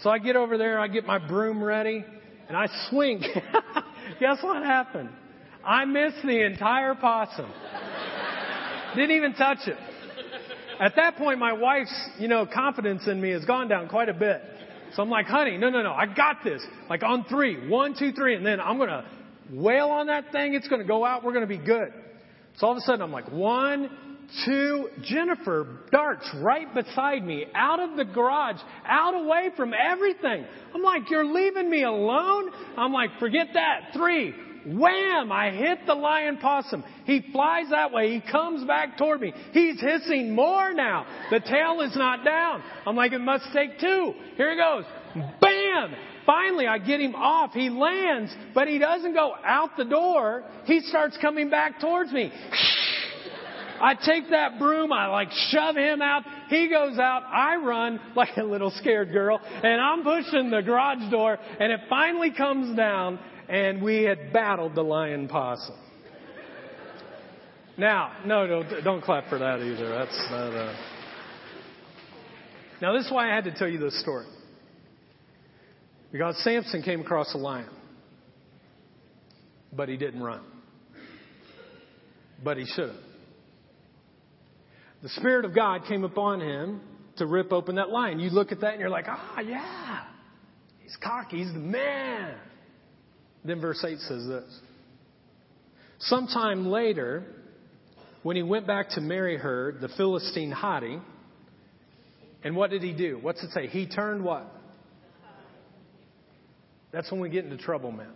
[0.00, 2.04] So I get over there, I get my broom ready,
[2.48, 3.20] and I swing.
[4.20, 5.10] Guess what happened?
[5.64, 7.50] I missed the entire possum.
[8.94, 9.76] Didn't even touch it.
[10.80, 14.14] At that point, my wife's, you know, confidence in me has gone down quite a
[14.14, 14.42] bit.
[14.94, 16.62] So I'm like, honey, no, no, no, I got this.
[16.90, 19.04] Like on three, one, two, three, and then I'm going to
[19.50, 20.54] wail on that thing.
[20.54, 21.24] It's going to go out.
[21.24, 21.92] We're going to be good.
[22.58, 23.90] So all of a sudden, I'm like, one,
[24.44, 30.44] two, Jennifer darts right beside me, out of the garage, out away from everything.
[30.74, 32.50] I'm like, you're leaving me alone?
[32.76, 33.92] I'm like, forget that.
[33.94, 34.34] Three,
[34.66, 35.30] Wham!
[35.30, 36.84] I hit the lion possum.
[37.04, 38.14] He flies that way.
[38.14, 39.32] He comes back toward me.
[39.52, 41.06] He's hissing more now.
[41.30, 42.62] The tail is not down.
[42.86, 44.14] I'm like, it must take two.
[44.36, 44.84] Here he goes.
[45.40, 45.94] Bam!
[46.24, 47.52] Finally, I get him off.
[47.52, 50.42] He lands, but he doesn't go out the door.
[50.64, 52.32] He starts coming back towards me.
[53.80, 56.22] I take that broom, I like shove him out.
[56.48, 61.10] He goes out, I run like a little scared girl, and I'm pushing the garage
[61.10, 65.76] door, and it finally comes down, and we had battled the lion possum.
[67.76, 69.88] Now, no, no, don't clap for that either.
[69.88, 70.54] That's not.
[70.54, 70.76] Uh...
[72.80, 74.26] Now, this is why I had to tell you this story.
[76.12, 77.68] Because Samson came across a lion,
[79.72, 80.42] but he didn't run.
[82.44, 83.13] But he should have.
[85.04, 86.80] The Spirit of God came upon him
[87.18, 88.20] to rip open that lion.
[88.20, 90.00] You look at that and you're like, ah, yeah.
[90.82, 91.44] He's cocky.
[91.44, 92.34] He's the man.
[93.44, 94.60] Then verse 8 says this.
[95.98, 97.22] Sometime later,
[98.22, 101.02] when he went back to marry her, the Philistine hottie,
[102.42, 103.18] and what did he do?
[103.20, 103.66] What's it say?
[103.66, 104.50] He turned what?
[106.92, 108.12] That's when we get into trouble, man.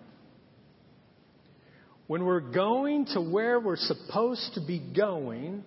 [2.07, 5.64] When we're going to where we're supposed to be going,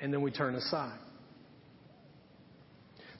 [0.00, 0.98] and then we turn aside.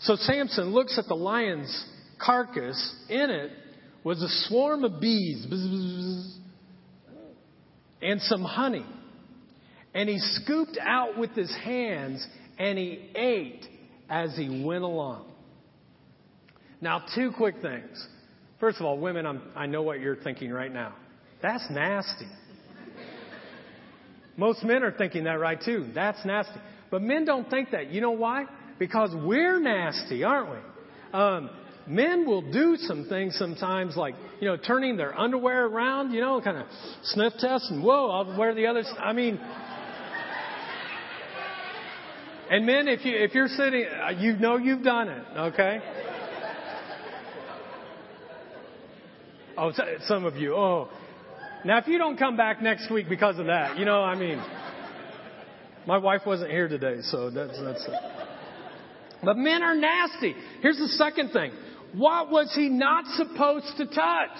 [0.00, 1.84] So Samson looks at the lion's
[2.24, 2.94] carcass.
[3.08, 3.52] In it
[4.02, 5.46] was a swarm of bees
[8.02, 8.84] and some honey.
[9.94, 12.26] And he scooped out with his hands
[12.58, 13.66] and he ate
[14.10, 15.30] as he went along.
[16.80, 18.06] Now, two quick things.
[18.60, 20.94] First of all, women, I'm, i know what you're thinking right now.
[21.40, 22.28] That's nasty.
[24.37, 25.90] Most men are thinking that right too.
[25.94, 26.61] That's nasty.
[26.90, 27.90] But men don't think that.
[27.90, 28.47] You know why?
[28.79, 31.18] Because we're nasty, aren't we?
[31.18, 31.51] Um,
[31.87, 36.40] men will do some things sometimes, like you know, turning their underwear around, you know,
[36.40, 36.66] kind of
[37.05, 38.83] sniff test, and whoa, I'll wear the other.
[38.99, 39.38] I mean,
[42.51, 45.81] and men, if you if you're sitting, uh, you know you've done it, okay?
[49.57, 49.73] Oh,
[50.07, 50.55] some of you.
[50.55, 50.88] Oh,
[51.64, 54.42] now if you don't come back next week because of that, you know, I mean.
[55.87, 57.94] My wife wasn't here today, so that's, that's it.
[59.22, 60.35] But men are nasty.
[60.62, 61.53] Here's the second thing.
[61.94, 64.38] What was he not supposed to touch?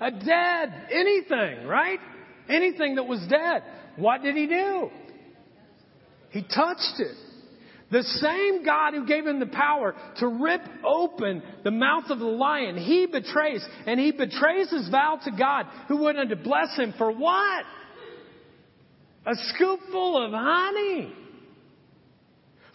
[0.00, 1.98] A dead, anything, right?
[2.48, 3.62] Anything that was dead.
[3.96, 4.90] What did he do?
[6.30, 7.16] He touched it.
[7.90, 12.24] The same God who gave him the power to rip open the mouth of the
[12.24, 16.94] lion, he betrays, and he betrays his vow to God, who wanted to bless him
[16.96, 17.64] for what?
[19.26, 21.12] A scoopful of honey.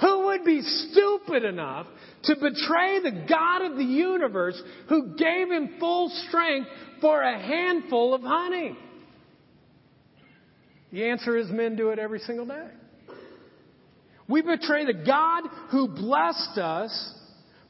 [0.01, 1.87] Who would be stupid enough
[2.23, 6.67] to betray the God of the universe who gave him full strength
[6.99, 8.77] for a handful of honey?
[10.91, 12.67] The answer is men do it every single day.
[14.27, 17.13] We betray the God who blessed us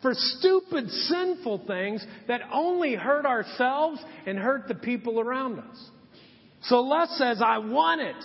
[0.01, 5.89] for stupid, sinful things that only hurt ourselves and hurt the people around us.
[6.63, 8.15] So lust says, I want it.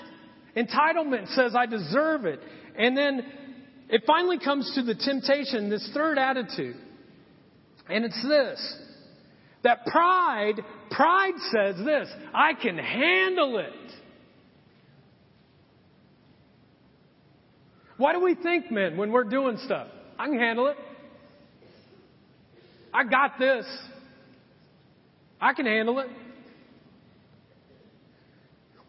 [0.56, 2.40] Entitlement says, I deserve it.
[2.76, 3.24] And then
[3.88, 6.76] it finally comes to the temptation, this third attitude.
[7.88, 8.76] And it's this
[9.62, 10.54] that pride,
[10.90, 13.92] pride says this I can handle it.
[18.00, 19.86] Why do we think, men, when we're doing stuff?
[20.18, 20.76] I can handle it.
[22.94, 23.66] I got this.
[25.38, 26.08] I can handle it.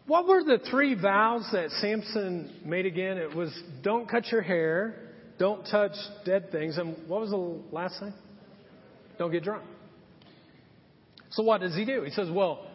[0.06, 3.18] What were the three vows that Samson made again?
[3.18, 4.94] It was don't cut your hair,
[5.38, 5.92] don't touch
[6.24, 8.14] dead things, and what was the last thing?
[9.18, 9.64] Don't get drunk.
[11.32, 12.02] So what does he do?
[12.02, 12.66] He says, Well,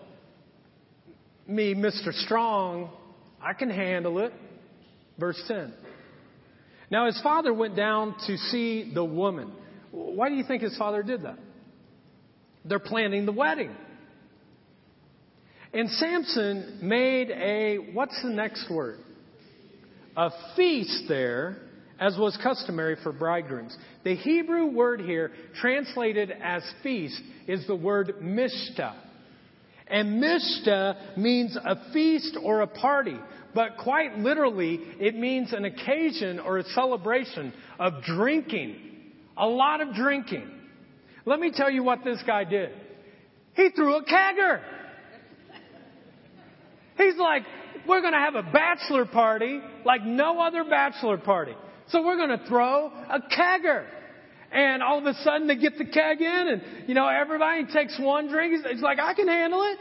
[1.47, 2.13] me, Mr.
[2.13, 2.91] Strong,
[3.41, 4.33] I can handle it.
[5.17, 5.73] Verse 10.
[6.89, 9.51] Now his father went down to see the woman.
[9.91, 11.39] Why do you think his father did that?
[12.65, 13.75] They're planning the wedding.
[15.73, 18.99] And Samson made a, what's the next word?
[20.15, 21.57] A feast there,
[21.99, 23.75] as was customary for bridegrooms.
[24.03, 28.95] The Hebrew word here, translated as feast, is the word mishta.
[29.87, 33.17] And mishta means a feast or a party,
[33.57, 38.75] but quite literally, it means an occasion or a celebration of drinking.
[39.35, 40.47] A lot of drinking.
[41.25, 42.69] Let me tell you what this guy did.
[43.55, 44.61] He threw a kegger.
[46.97, 47.45] He's like,
[47.87, 51.55] we're going to have a bachelor party like no other bachelor party.
[51.87, 53.87] So we're going to throw a kegger.
[54.51, 57.97] And all of a sudden they get the keg in and, you know, everybody takes
[57.99, 58.63] one drink.
[58.69, 59.79] He's, like, I can handle it.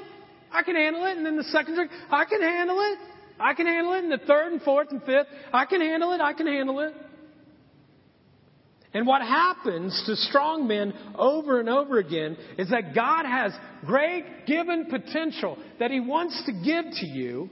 [0.50, 1.18] I can handle it.
[1.18, 3.15] And then the second drink, I can handle it.
[3.38, 4.04] I can handle it.
[4.04, 6.20] And the third and fourth and fifth, I can handle it.
[6.20, 6.94] I can handle it.
[8.96, 13.52] And what happens to strong men over and over again is that God has
[13.84, 17.50] great given potential that He wants to give to you,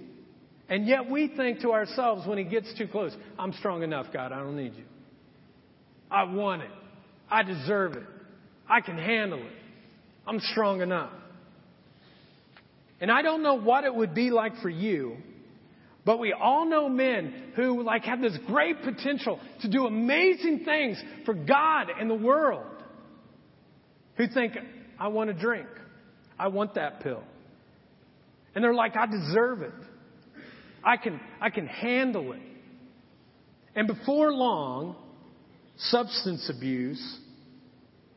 [0.70, 4.32] and yet we think to ourselves when He gets too close, I'm strong enough, God,
[4.32, 4.84] I don't need you.
[6.10, 6.70] I want it.
[7.30, 8.04] I deserve it.
[8.66, 9.52] I can handle it.
[10.26, 11.12] I'm strong enough.
[13.02, 15.18] And I don't know what it would be like for you,
[16.04, 21.02] but we all know men who like have this great potential to do amazing things
[21.24, 22.66] for God and the world.
[24.16, 24.52] Who think,
[24.98, 25.66] I want a drink.
[26.38, 27.22] I want that pill.
[28.54, 29.72] And they're like, I deserve it.
[30.84, 32.40] I can, I can handle it.
[33.74, 34.96] And before long,
[35.76, 37.18] substance abuse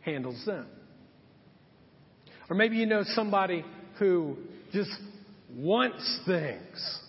[0.01, 0.67] handles them.
[2.49, 3.65] Or maybe you know somebody
[3.97, 4.37] who
[4.73, 4.91] just
[5.55, 6.99] wants things.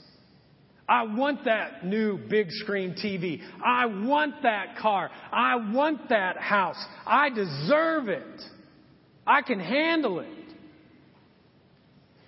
[0.89, 3.43] I want that new big screen TV.
[3.64, 5.11] I want that car.
[5.30, 6.82] I want that house.
[7.07, 8.43] I deserve it.
[9.26, 10.28] I can handle it.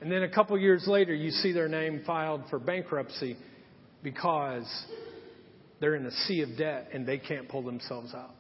[0.03, 3.37] And then a couple years later, you see their name filed for bankruptcy
[4.03, 4.67] because
[5.81, 8.35] they're in a sea of debt and they can't pull themselves out.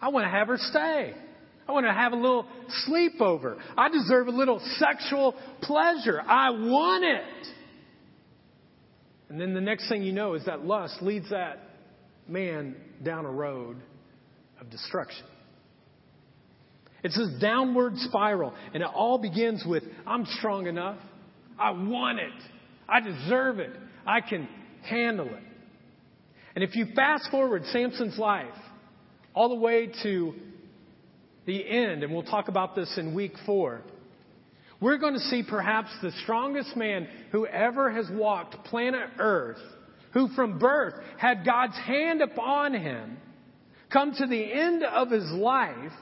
[0.00, 1.14] I want to have her stay.
[1.68, 2.46] I want to have a little
[2.88, 3.58] sleepover.
[3.76, 6.20] I deserve a little sexual pleasure.
[6.20, 7.48] I want it.
[9.30, 11.60] And then the next thing you know is that lust leads that
[12.28, 13.76] man down a road
[14.60, 15.24] of destruction.
[17.02, 20.98] It's this downward spiral, and it all begins with I'm strong enough.
[21.58, 22.32] I want it.
[22.88, 23.70] I deserve it.
[24.06, 24.48] I can
[24.82, 25.42] handle it.
[26.54, 28.46] And if you fast forward Samson's life
[29.34, 30.34] all the way to
[31.46, 33.82] the end, and we'll talk about this in week four,
[34.80, 39.60] we're going to see perhaps the strongest man who ever has walked planet Earth,
[40.12, 43.18] who from birth had God's hand upon him,
[43.92, 45.92] come to the end of his life,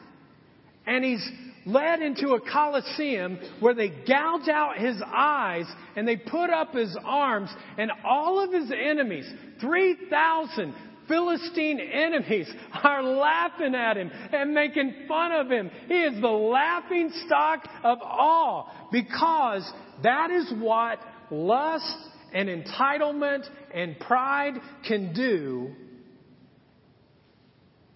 [0.87, 1.27] and he's
[1.67, 5.67] led into a coliseum where they gouge out his eyes
[5.97, 10.75] and they put up his arms, and all of his enemies, 3,000
[11.09, 12.49] Philistine enemies
[12.85, 15.71] are laughing at him and making fun of him.
[15.89, 19.71] He is the laughing stock of all because
[20.03, 21.01] that is what
[21.31, 21.97] lust
[22.33, 24.55] and entitlement and pride
[24.87, 25.75] can do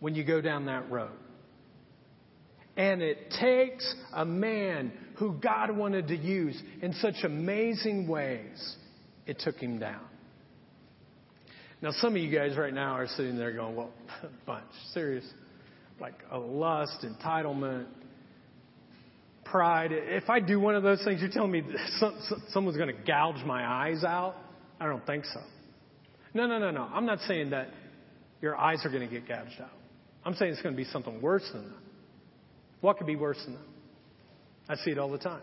[0.00, 1.10] when you go down that road.
[2.76, 8.76] And it takes a man who God wanted to use in such amazing ways,
[9.26, 10.00] it took him down.
[11.82, 13.90] Now, some of you guys right now are sitting there going, well,
[14.46, 14.64] bunch,
[14.94, 15.24] serious.
[16.00, 17.86] Like a lust, entitlement,
[19.44, 19.90] pride.
[19.92, 21.64] If I do one of those things, you're telling me
[21.98, 22.20] some,
[22.50, 24.36] someone's going to gouge my eyes out?
[24.80, 25.40] I don't think so.
[26.34, 26.82] No, no, no, no.
[26.82, 27.68] I'm not saying that
[28.40, 29.70] your eyes are going to get gouged out.
[30.24, 31.78] I'm saying it's going to be something worse than that.
[32.80, 33.60] What could be worse than that?
[34.68, 35.42] I see it all the time.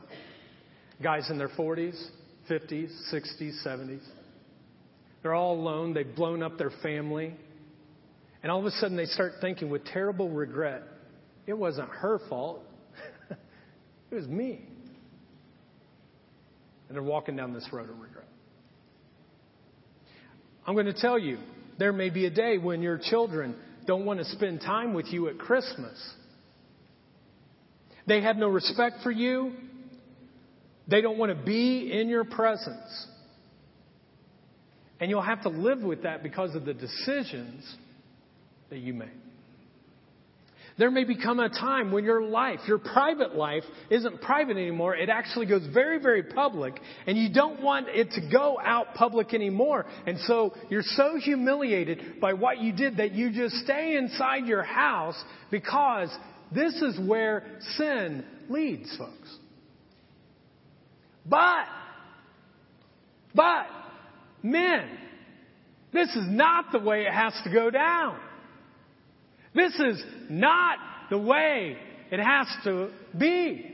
[1.04, 2.02] Guys in their 40s,
[2.50, 4.02] 50s, 60s, 70s
[5.22, 5.94] they're all alone.
[5.94, 7.36] They've blown up their family.
[8.42, 10.84] And all of a sudden they start thinking with terrible regret,
[11.46, 12.64] it wasn't her fault.
[14.12, 14.62] it was me.
[16.88, 18.26] And they're walking down this road of regret.
[20.66, 21.40] I'm going to tell you,
[21.78, 23.56] there may be a day when your children
[23.86, 25.98] don't want to spend time with you at Christmas.
[28.08, 29.54] They have no respect for you.
[30.88, 33.08] They don't want to be in your presence.
[35.00, 37.76] And you'll have to live with that because of the decisions
[38.70, 39.10] that you make.
[40.80, 44.96] There may become a time when your life, your private life, isn't private anymore.
[44.96, 49.34] It actually goes very, very public, and you don't want it to go out public
[49.34, 49.86] anymore.
[50.08, 54.64] And so you're so humiliated by what you did that you just stay inside your
[54.64, 55.22] house
[55.52, 56.10] because
[56.56, 57.44] this is where
[57.76, 59.36] sin leads, folks.
[61.26, 61.66] But,
[63.36, 63.66] but,
[64.42, 64.90] Men,
[65.92, 68.20] this is not the way it has to go down.
[69.54, 70.78] This is not
[71.10, 71.78] the way
[72.12, 73.66] it has to be.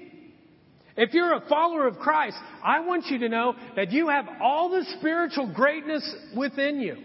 [0.97, 4.69] If you're a follower of Christ, I want you to know that you have all
[4.69, 6.95] the spiritual greatness within you.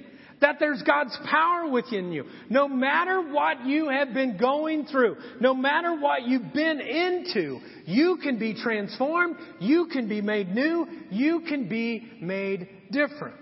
[0.40, 2.24] That there's God's power within you.
[2.48, 8.18] No matter what you have been going through, no matter what you've been into, you
[8.22, 13.34] can be transformed, you can be made new, you can be made different.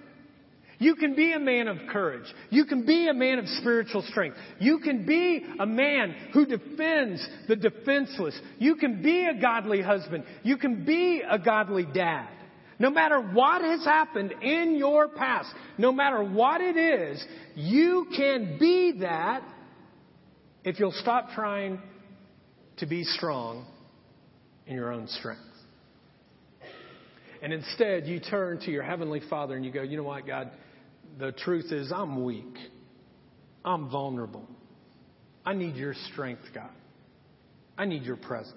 [0.79, 2.33] You can be a man of courage.
[2.51, 4.37] You can be a man of spiritual strength.
[4.61, 8.39] You can be a man who defends the defenseless.
[8.59, 10.25] You can be a godly husband.
[10.45, 12.29] You can be a godly dad.
[12.79, 17.25] No matter what has happened in your past, no matter what it is,
[17.57, 19.43] you can be that
[20.63, 21.81] if you'll stop trying
[22.77, 23.67] to be strong
[24.67, 25.43] in your own strength.
[27.43, 30.51] And instead, you turn to your Heavenly Father and you go, you know what, God?
[31.19, 32.57] The truth is, I'm weak.
[33.65, 34.47] I'm vulnerable.
[35.45, 36.71] I need your strength, God.
[37.77, 38.55] I need your presence.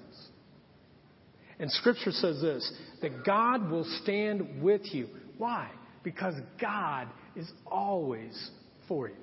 [1.60, 5.08] And Scripture says this that God will stand with you.
[5.38, 5.70] Why?
[6.04, 8.50] Because God is always
[8.88, 9.16] for you.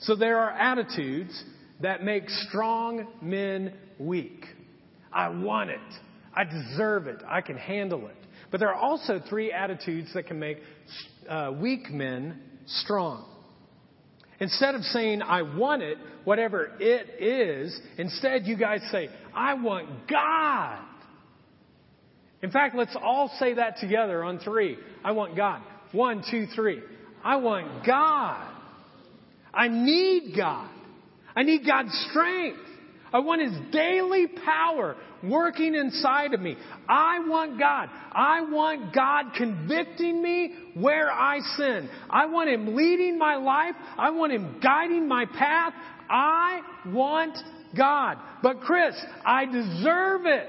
[0.00, 1.44] So there are attitudes
[1.80, 4.44] that make strong men weak.
[5.12, 5.80] I want it.
[6.34, 7.22] I deserve it.
[7.26, 8.25] I can handle it.
[8.50, 10.58] But there are also three attitudes that can make
[11.28, 13.24] uh, weak men strong.
[14.38, 20.08] Instead of saying, I want it, whatever it is, instead you guys say, I want
[20.08, 20.78] God.
[22.42, 24.76] In fact, let's all say that together on three.
[25.02, 25.62] I want God.
[25.92, 26.80] One, two, three.
[27.24, 28.52] I want God.
[29.54, 30.70] I need God.
[31.34, 32.60] I need God's strength.
[33.12, 34.96] I want His daily power
[35.28, 36.56] working inside of me.
[36.88, 37.88] I want God.
[38.12, 41.88] I want God convicting me where I sin.
[42.10, 43.74] I want Him leading my life.
[43.96, 45.72] I want Him guiding my path.
[46.08, 47.36] I want
[47.76, 48.18] God.
[48.42, 50.48] But Chris, I deserve it.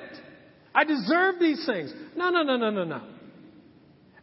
[0.73, 1.93] I deserve these things.
[2.15, 3.01] No, no, no, no, no, no.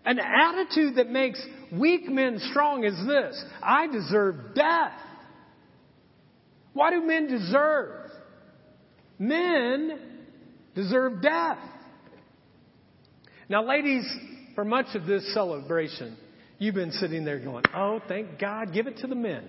[0.04, 3.42] An attitude that makes weak men strong is this.
[3.62, 4.92] I deserve death.
[6.74, 8.10] What do men deserve?
[9.18, 10.13] Men
[10.74, 11.58] deserve death.
[13.48, 14.04] Now, ladies,
[14.54, 16.16] for much of this celebration,
[16.58, 19.44] you've been sitting there going, Oh, thank God, give it to the men.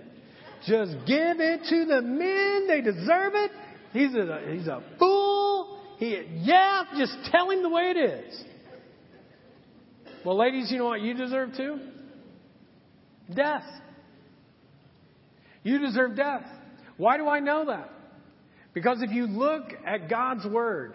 [0.66, 2.66] Just give it to the men.
[2.66, 3.50] They deserve it.
[3.92, 5.80] He's a, he's a fool.
[5.98, 8.44] He, yeah, just tell him the way it is.
[10.24, 11.78] Well, ladies, you know what you deserve too?
[13.34, 13.64] Death.
[15.62, 16.44] You deserve death.
[16.96, 17.90] Why do I know that?
[18.74, 20.94] Because if you look at God's Word,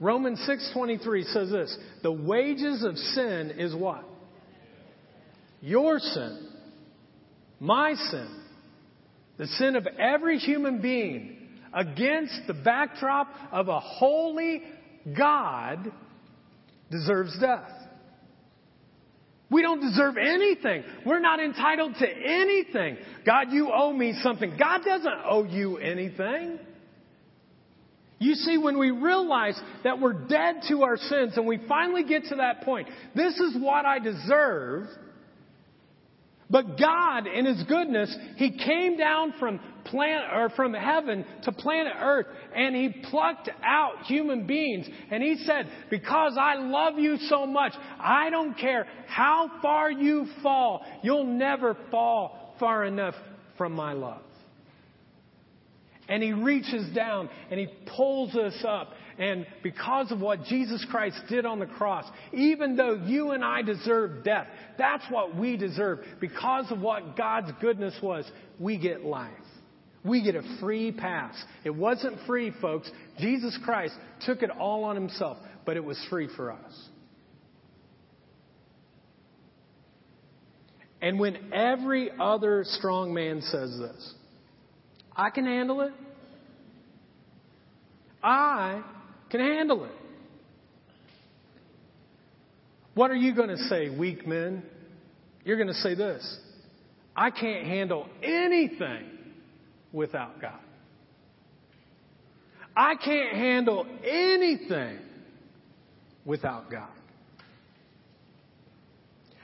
[0.00, 4.04] Romans 6.23 says this, the wages of sin is what?
[5.60, 6.48] Your sin.
[7.58, 8.42] My sin.
[9.38, 11.36] The sin of every human being
[11.72, 14.62] against the backdrop of a holy
[15.16, 15.90] God
[16.90, 17.70] deserves death.
[19.50, 20.84] We don't deserve anything.
[21.06, 22.98] We're not entitled to anything.
[23.24, 24.56] God, you owe me something.
[24.58, 26.58] God doesn't owe you anything.
[28.18, 32.24] You see, when we realize that we're dead to our sins and we finally get
[32.24, 34.88] to that point, this is what I deserve.
[36.50, 41.92] But God, in His goodness, He came down from planet, or from heaven to planet
[42.00, 47.46] earth and He plucked out human beings and He said, because I love you so
[47.46, 53.14] much, I don't care how far you fall, you'll never fall far enough
[53.56, 54.22] from my love.
[56.08, 58.92] And he reaches down and he pulls us up.
[59.18, 63.62] And because of what Jesus Christ did on the cross, even though you and I
[63.62, 64.46] deserve death,
[64.78, 65.98] that's what we deserve.
[66.20, 69.32] Because of what God's goodness was, we get life.
[70.04, 71.34] We get a free pass.
[71.64, 72.90] It wasn't free, folks.
[73.18, 73.94] Jesus Christ
[74.24, 75.36] took it all on himself,
[75.66, 76.88] but it was free for us.
[81.00, 84.14] And when every other strong man says this,
[85.18, 85.92] I can handle it.
[88.22, 88.82] I
[89.30, 89.92] can handle it.
[92.94, 94.62] What are you going to say, weak men?
[95.44, 96.38] You're going to say this
[97.16, 99.06] I can't handle anything
[99.92, 100.60] without God.
[102.76, 105.00] I can't handle anything
[106.24, 106.90] without God.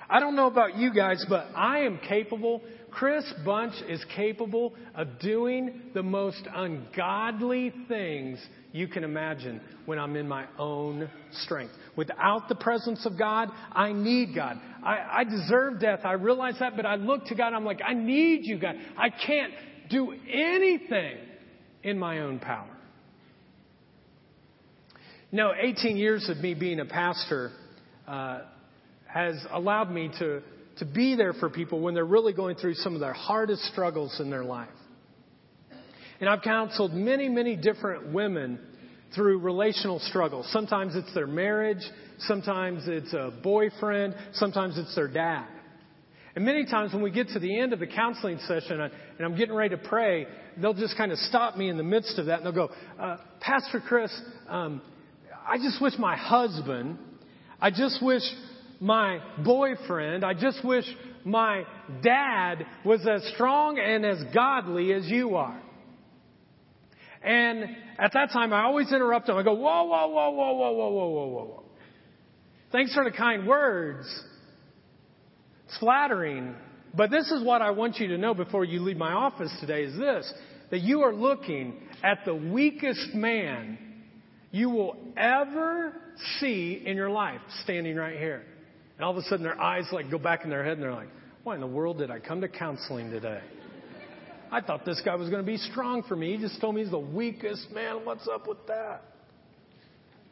[0.09, 2.61] I don't know about you guys, but I am capable
[2.95, 8.38] Chris Bunch is capable of doing the most ungodly things
[8.70, 11.11] you can imagine when I'm in my own
[11.42, 11.72] strength.
[11.97, 14.61] Without the presence of God, I need God.
[14.84, 16.01] I, I deserve death.
[16.05, 17.53] I realize that, but I look to God.
[17.53, 18.76] I'm like, I need you, God.
[18.97, 19.53] I can't
[19.90, 21.16] do anything
[21.82, 22.70] in my own power.
[25.32, 27.51] No, 18 years of me being a pastor
[28.07, 28.42] uh,
[29.07, 30.42] has allowed me to
[30.79, 34.18] to be there for people when they're really going through some of their hardest struggles
[34.20, 34.68] in their life.
[36.20, 38.59] And I've counseled many, many different women
[39.14, 40.49] through relational struggles.
[40.53, 41.83] Sometimes it's their marriage,
[42.20, 45.47] sometimes it's a boyfriend, sometimes it's their dad.
[46.35, 49.37] And many times when we get to the end of the counseling session and I'm
[49.37, 50.27] getting ready to pray,
[50.61, 53.18] they'll just kind of stop me in the midst of that and they'll go, uh,
[53.41, 54.12] Pastor Chris,
[54.49, 54.83] um,
[55.47, 56.99] I just wish my husband,
[57.61, 58.22] I just wish
[58.85, 60.85] my boyfriend, I just wish
[61.24, 61.64] my
[62.03, 65.59] dad was as strong and as godly as you are.
[67.22, 67.64] And
[67.99, 69.37] at that time, I always interrupt him.
[69.37, 71.62] I go, whoa, whoa, whoa, whoa, whoa, whoa, whoa, whoa, whoa.
[72.72, 74.07] Thanks for the kind words.
[75.66, 76.55] It's flattering.
[76.95, 79.85] But this is what I want you to know before you leave my office today
[79.85, 80.30] is this,
[80.70, 83.78] that you are looking at the weakest man
[84.51, 85.95] you will ever
[86.39, 88.45] see in your life standing right here.
[88.97, 90.92] And all of a sudden their eyes like go back in their head and they're
[90.92, 91.09] like,
[91.42, 93.40] why in the world did I come to counseling today?
[94.51, 96.36] I thought this guy was going to be strong for me.
[96.36, 98.05] He just told me he's the weakest man.
[98.05, 99.03] What's up with that?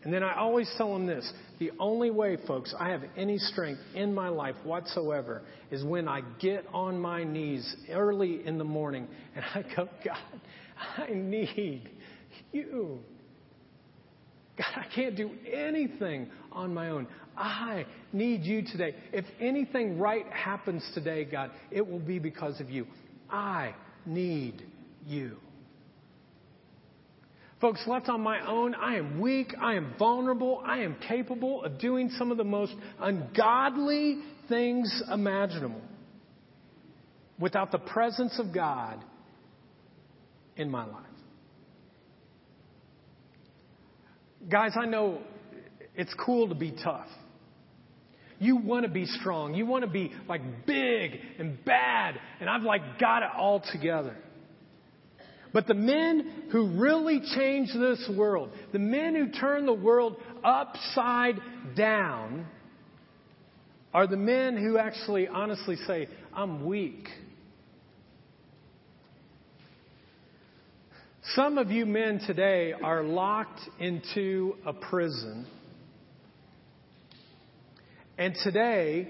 [0.05, 3.81] And then I always tell them this the only way, folks, I have any strength
[3.95, 9.07] in my life whatsoever is when I get on my knees early in the morning
[9.37, 10.41] and I go, God,
[10.99, 11.89] I need
[12.53, 12.99] you.
[14.59, 17.07] God, I can't do anything on my own.
[17.37, 18.95] I need you today.
[19.13, 22.87] If anything right happens today, God, it will be because of you.
[23.31, 23.75] I
[24.07, 24.63] need
[25.07, 25.37] you.
[27.61, 31.79] Folks, left on my own, I am weak, I am vulnerable, I am capable of
[31.79, 34.19] doing some of the most ungodly
[34.49, 35.81] things imaginable
[37.39, 39.03] without the presence of God
[40.57, 41.07] in my life.
[44.51, 45.21] Guys, I know
[45.95, 47.07] it's cool to be tough.
[48.43, 49.55] You want to be strong.
[49.55, 54.17] You want to be like big and bad, and I've like got it all together.
[55.53, 61.37] But the men who really change this world, the men who turn the world upside
[61.77, 62.47] down,
[63.95, 67.07] are the men who actually honestly say, I'm weak.
[71.37, 75.47] Some of you men today are locked into a prison
[78.19, 79.09] and today,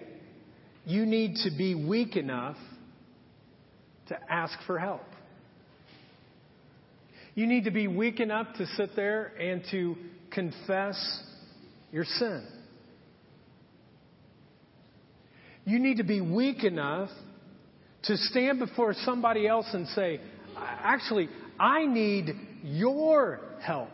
[0.84, 2.57] you need to be weak enough
[4.09, 5.03] to ask for help.
[7.34, 9.96] You need to be weak enough to sit there and to
[10.30, 11.22] confess
[11.90, 12.46] your sin.
[15.64, 17.11] You need to be weak enough
[18.05, 20.20] to stand before somebody else and say,
[20.57, 21.28] actually,
[21.59, 22.34] I need
[22.64, 23.88] your help.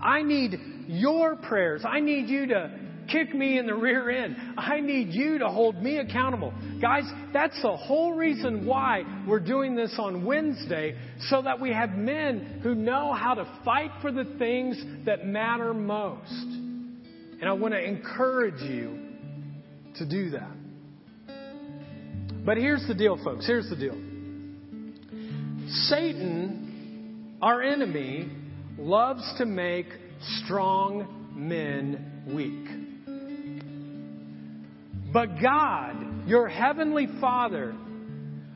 [0.00, 1.82] I need your prayers.
[1.86, 2.81] I need you to
[3.12, 4.36] kick me in the rear end.
[4.56, 6.52] I need you to hold me accountable.
[6.80, 10.96] Guys, that's the whole reason why we're doing this on Wednesday,
[11.28, 15.74] so that we have men who know how to fight for the things that matter
[15.74, 16.32] most.
[16.32, 18.98] And I want to encourage you
[19.96, 20.56] to do that.
[22.44, 23.46] But here's the deal, folks.
[23.46, 23.96] Here's the deal.
[25.88, 28.30] Satan, our enemy,
[28.78, 29.86] loves to make
[30.44, 32.81] strong men weak.
[35.12, 37.74] But God, your heavenly Father,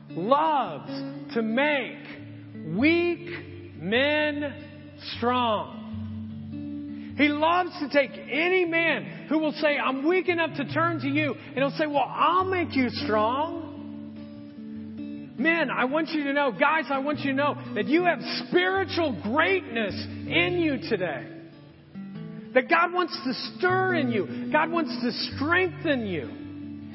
[0.09, 3.29] loves to make weak
[3.75, 4.53] men
[5.17, 7.15] strong.
[7.17, 11.07] He loves to take any man who will say, I'm weak enough to turn to
[11.07, 13.65] you, and he'll say, Well, I'll make you strong.
[15.37, 18.19] Men, I want you to know, guys, I want you to know that you have
[18.47, 21.27] spiritual greatness in you today.
[22.55, 24.51] That God wants to stir in you.
[24.51, 26.46] God wants to strengthen you.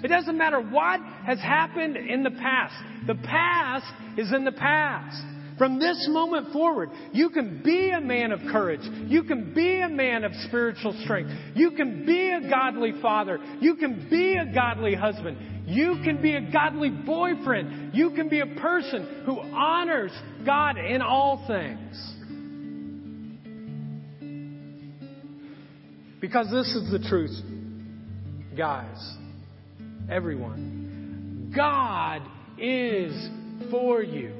[0.03, 2.74] It doesn't matter what has happened in the past.
[3.07, 3.86] The past
[4.18, 5.22] is in the past.
[5.59, 8.80] From this moment forward, you can be a man of courage.
[9.07, 11.30] You can be a man of spiritual strength.
[11.55, 13.38] You can be a godly father.
[13.61, 15.68] You can be a godly husband.
[15.68, 17.94] You can be a godly boyfriend.
[17.94, 20.11] You can be a person who honors
[20.44, 22.14] God in all things.
[26.20, 27.36] Because this is the truth,
[28.57, 29.18] guys
[30.11, 31.53] everyone.
[31.55, 32.22] God
[32.59, 33.12] is
[33.70, 34.32] for you.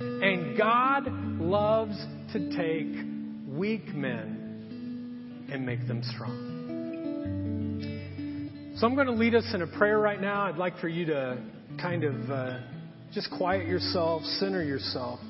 [0.00, 1.06] And God
[1.40, 1.96] loves
[2.32, 3.04] to take
[3.48, 6.50] weak men and make them strong.
[8.76, 10.42] So I'm going to lead us in a prayer right now.
[10.42, 11.42] I'd like for you to
[11.80, 12.60] kind of uh,
[13.12, 15.20] just quiet yourself, center yourself.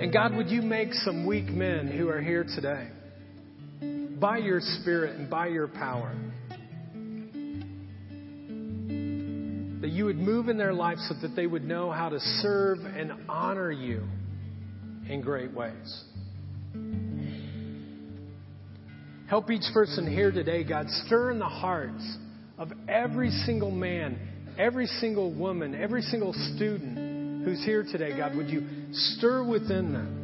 [0.00, 2.88] And God, would you make some weak men who are here today?
[4.20, 6.14] By your Spirit and by your power.
[9.80, 12.80] That you would move in their lives so that they would know how to serve
[12.80, 14.02] and honor you
[15.08, 16.04] in great ways.
[19.28, 22.18] Help each person here today, God, stir in the hearts
[22.58, 24.18] of every single man,
[24.58, 28.36] every single woman, every single student who's here today, God.
[28.36, 30.19] Would you stir within them?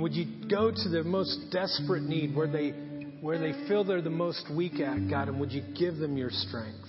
[0.00, 2.70] And would you go to their most desperate need where they,
[3.20, 6.30] where they feel they're the most weak at, God, and would you give them your
[6.30, 6.88] strength?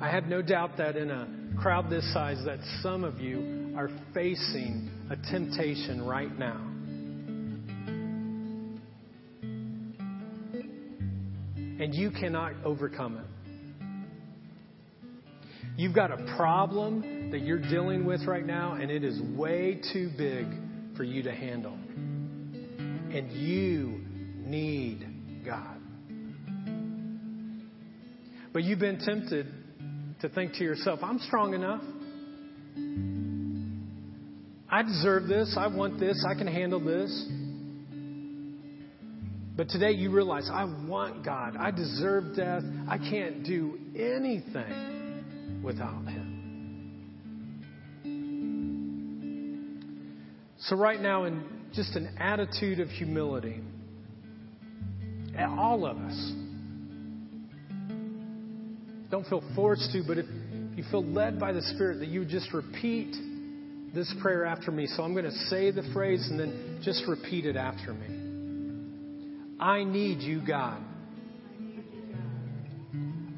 [0.00, 1.28] I have no doubt that in a
[1.60, 6.70] crowd this size that some of you are facing a temptation right now.
[11.82, 13.26] And you cannot overcome it.
[15.76, 20.08] You've got a problem that you're dealing with right now, and it is way too
[20.16, 20.46] big
[20.96, 21.72] for you to handle.
[21.72, 24.02] And you
[24.46, 25.04] need
[25.44, 25.80] God.
[28.52, 29.48] But you've been tempted
[30.20, 31.82] to think to yourself, I'm strong enough.
[34.70, 35.56] I deserve this.
[35.58, 36.24] I want this.
[36.30, 37.10] I can handle this.
[39.56, 41.56] But today you realize, I want God.
[41.58, 42.62] I deserve death.
[42.88, 46.23] I can't do anything without Him.
[50.68, 51.44] So, right now, in
[51.74, 53.60] just an attitude of humility,
[55.38, 56.32] all of us,
[59.10, 60.26] don't feel forced to, but if
[60.74, 63.14] you feel led by the Spirit, that you just repeat
[63.94, 64.86] this prayer after me.
[64.86, 69.56] So I'm going to say the phrase and then just repeat it after me.
[69.60, 70.82] I need you, God.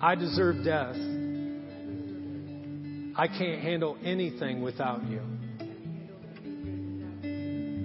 [0.00, 0.96] I deserve death.
[3.16, 5.20] I can't handle anything without you.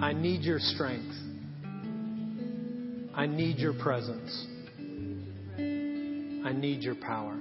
[0.02, 1.16] I need your strength.
[3.14, 4.47] I need your presence.
[5.58, 7.39] I need your power.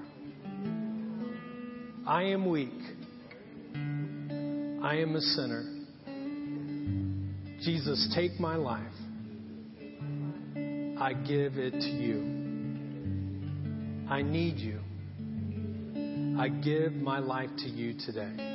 [2.07, 2.69] I am weak.
[3.75, 5.65] I am a sinner.
[7.63, 8.93] Jesus, take my life.
[11.01, 12.21] I give it to you.
[14.11, 14.81] I need you.
[16.39, 18.50] I give my life to you today.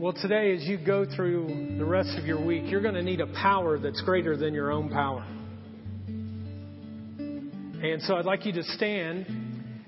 [0.00, 3.20] Well, today, as you go through the rest of your week, you're going to need
[3.20, 5.22] a power that's greater than your own power.
[7.18, 9.26] And so I'd like you to stand,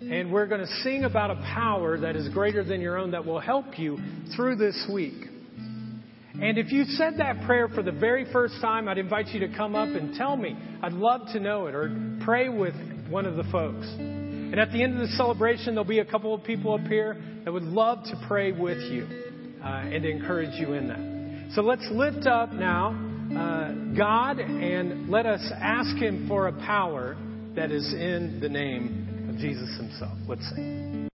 [0.02, 3.24] and we're going to sing about a power that is greater than your own that
[3.24, 3.98] will help you
[4.36, 5.14] through this week.
[6.34, 9.56] And if you said that prayer for the very first time, I'd invite you to
[9.56, 10.54] come up and tell me.
[10.82, 12.74] I'd love to know it, or pray with
[13.08, 13.86] one of the folks.
[13.86, 17.16] And at the end of the celebration, there'll be a couple of people up here
[17.46, 19.31] that would love to pray with you
[19.64, 21.54] uh, and encourage you in that.
[21.54, 22.90] So let's lift up now
[23.36, 27.16] uh, God and let us ask Him for a power
[27.54, 30.16] that is in the name of Jesus himself.
[30.26, 30.81] Let's sing.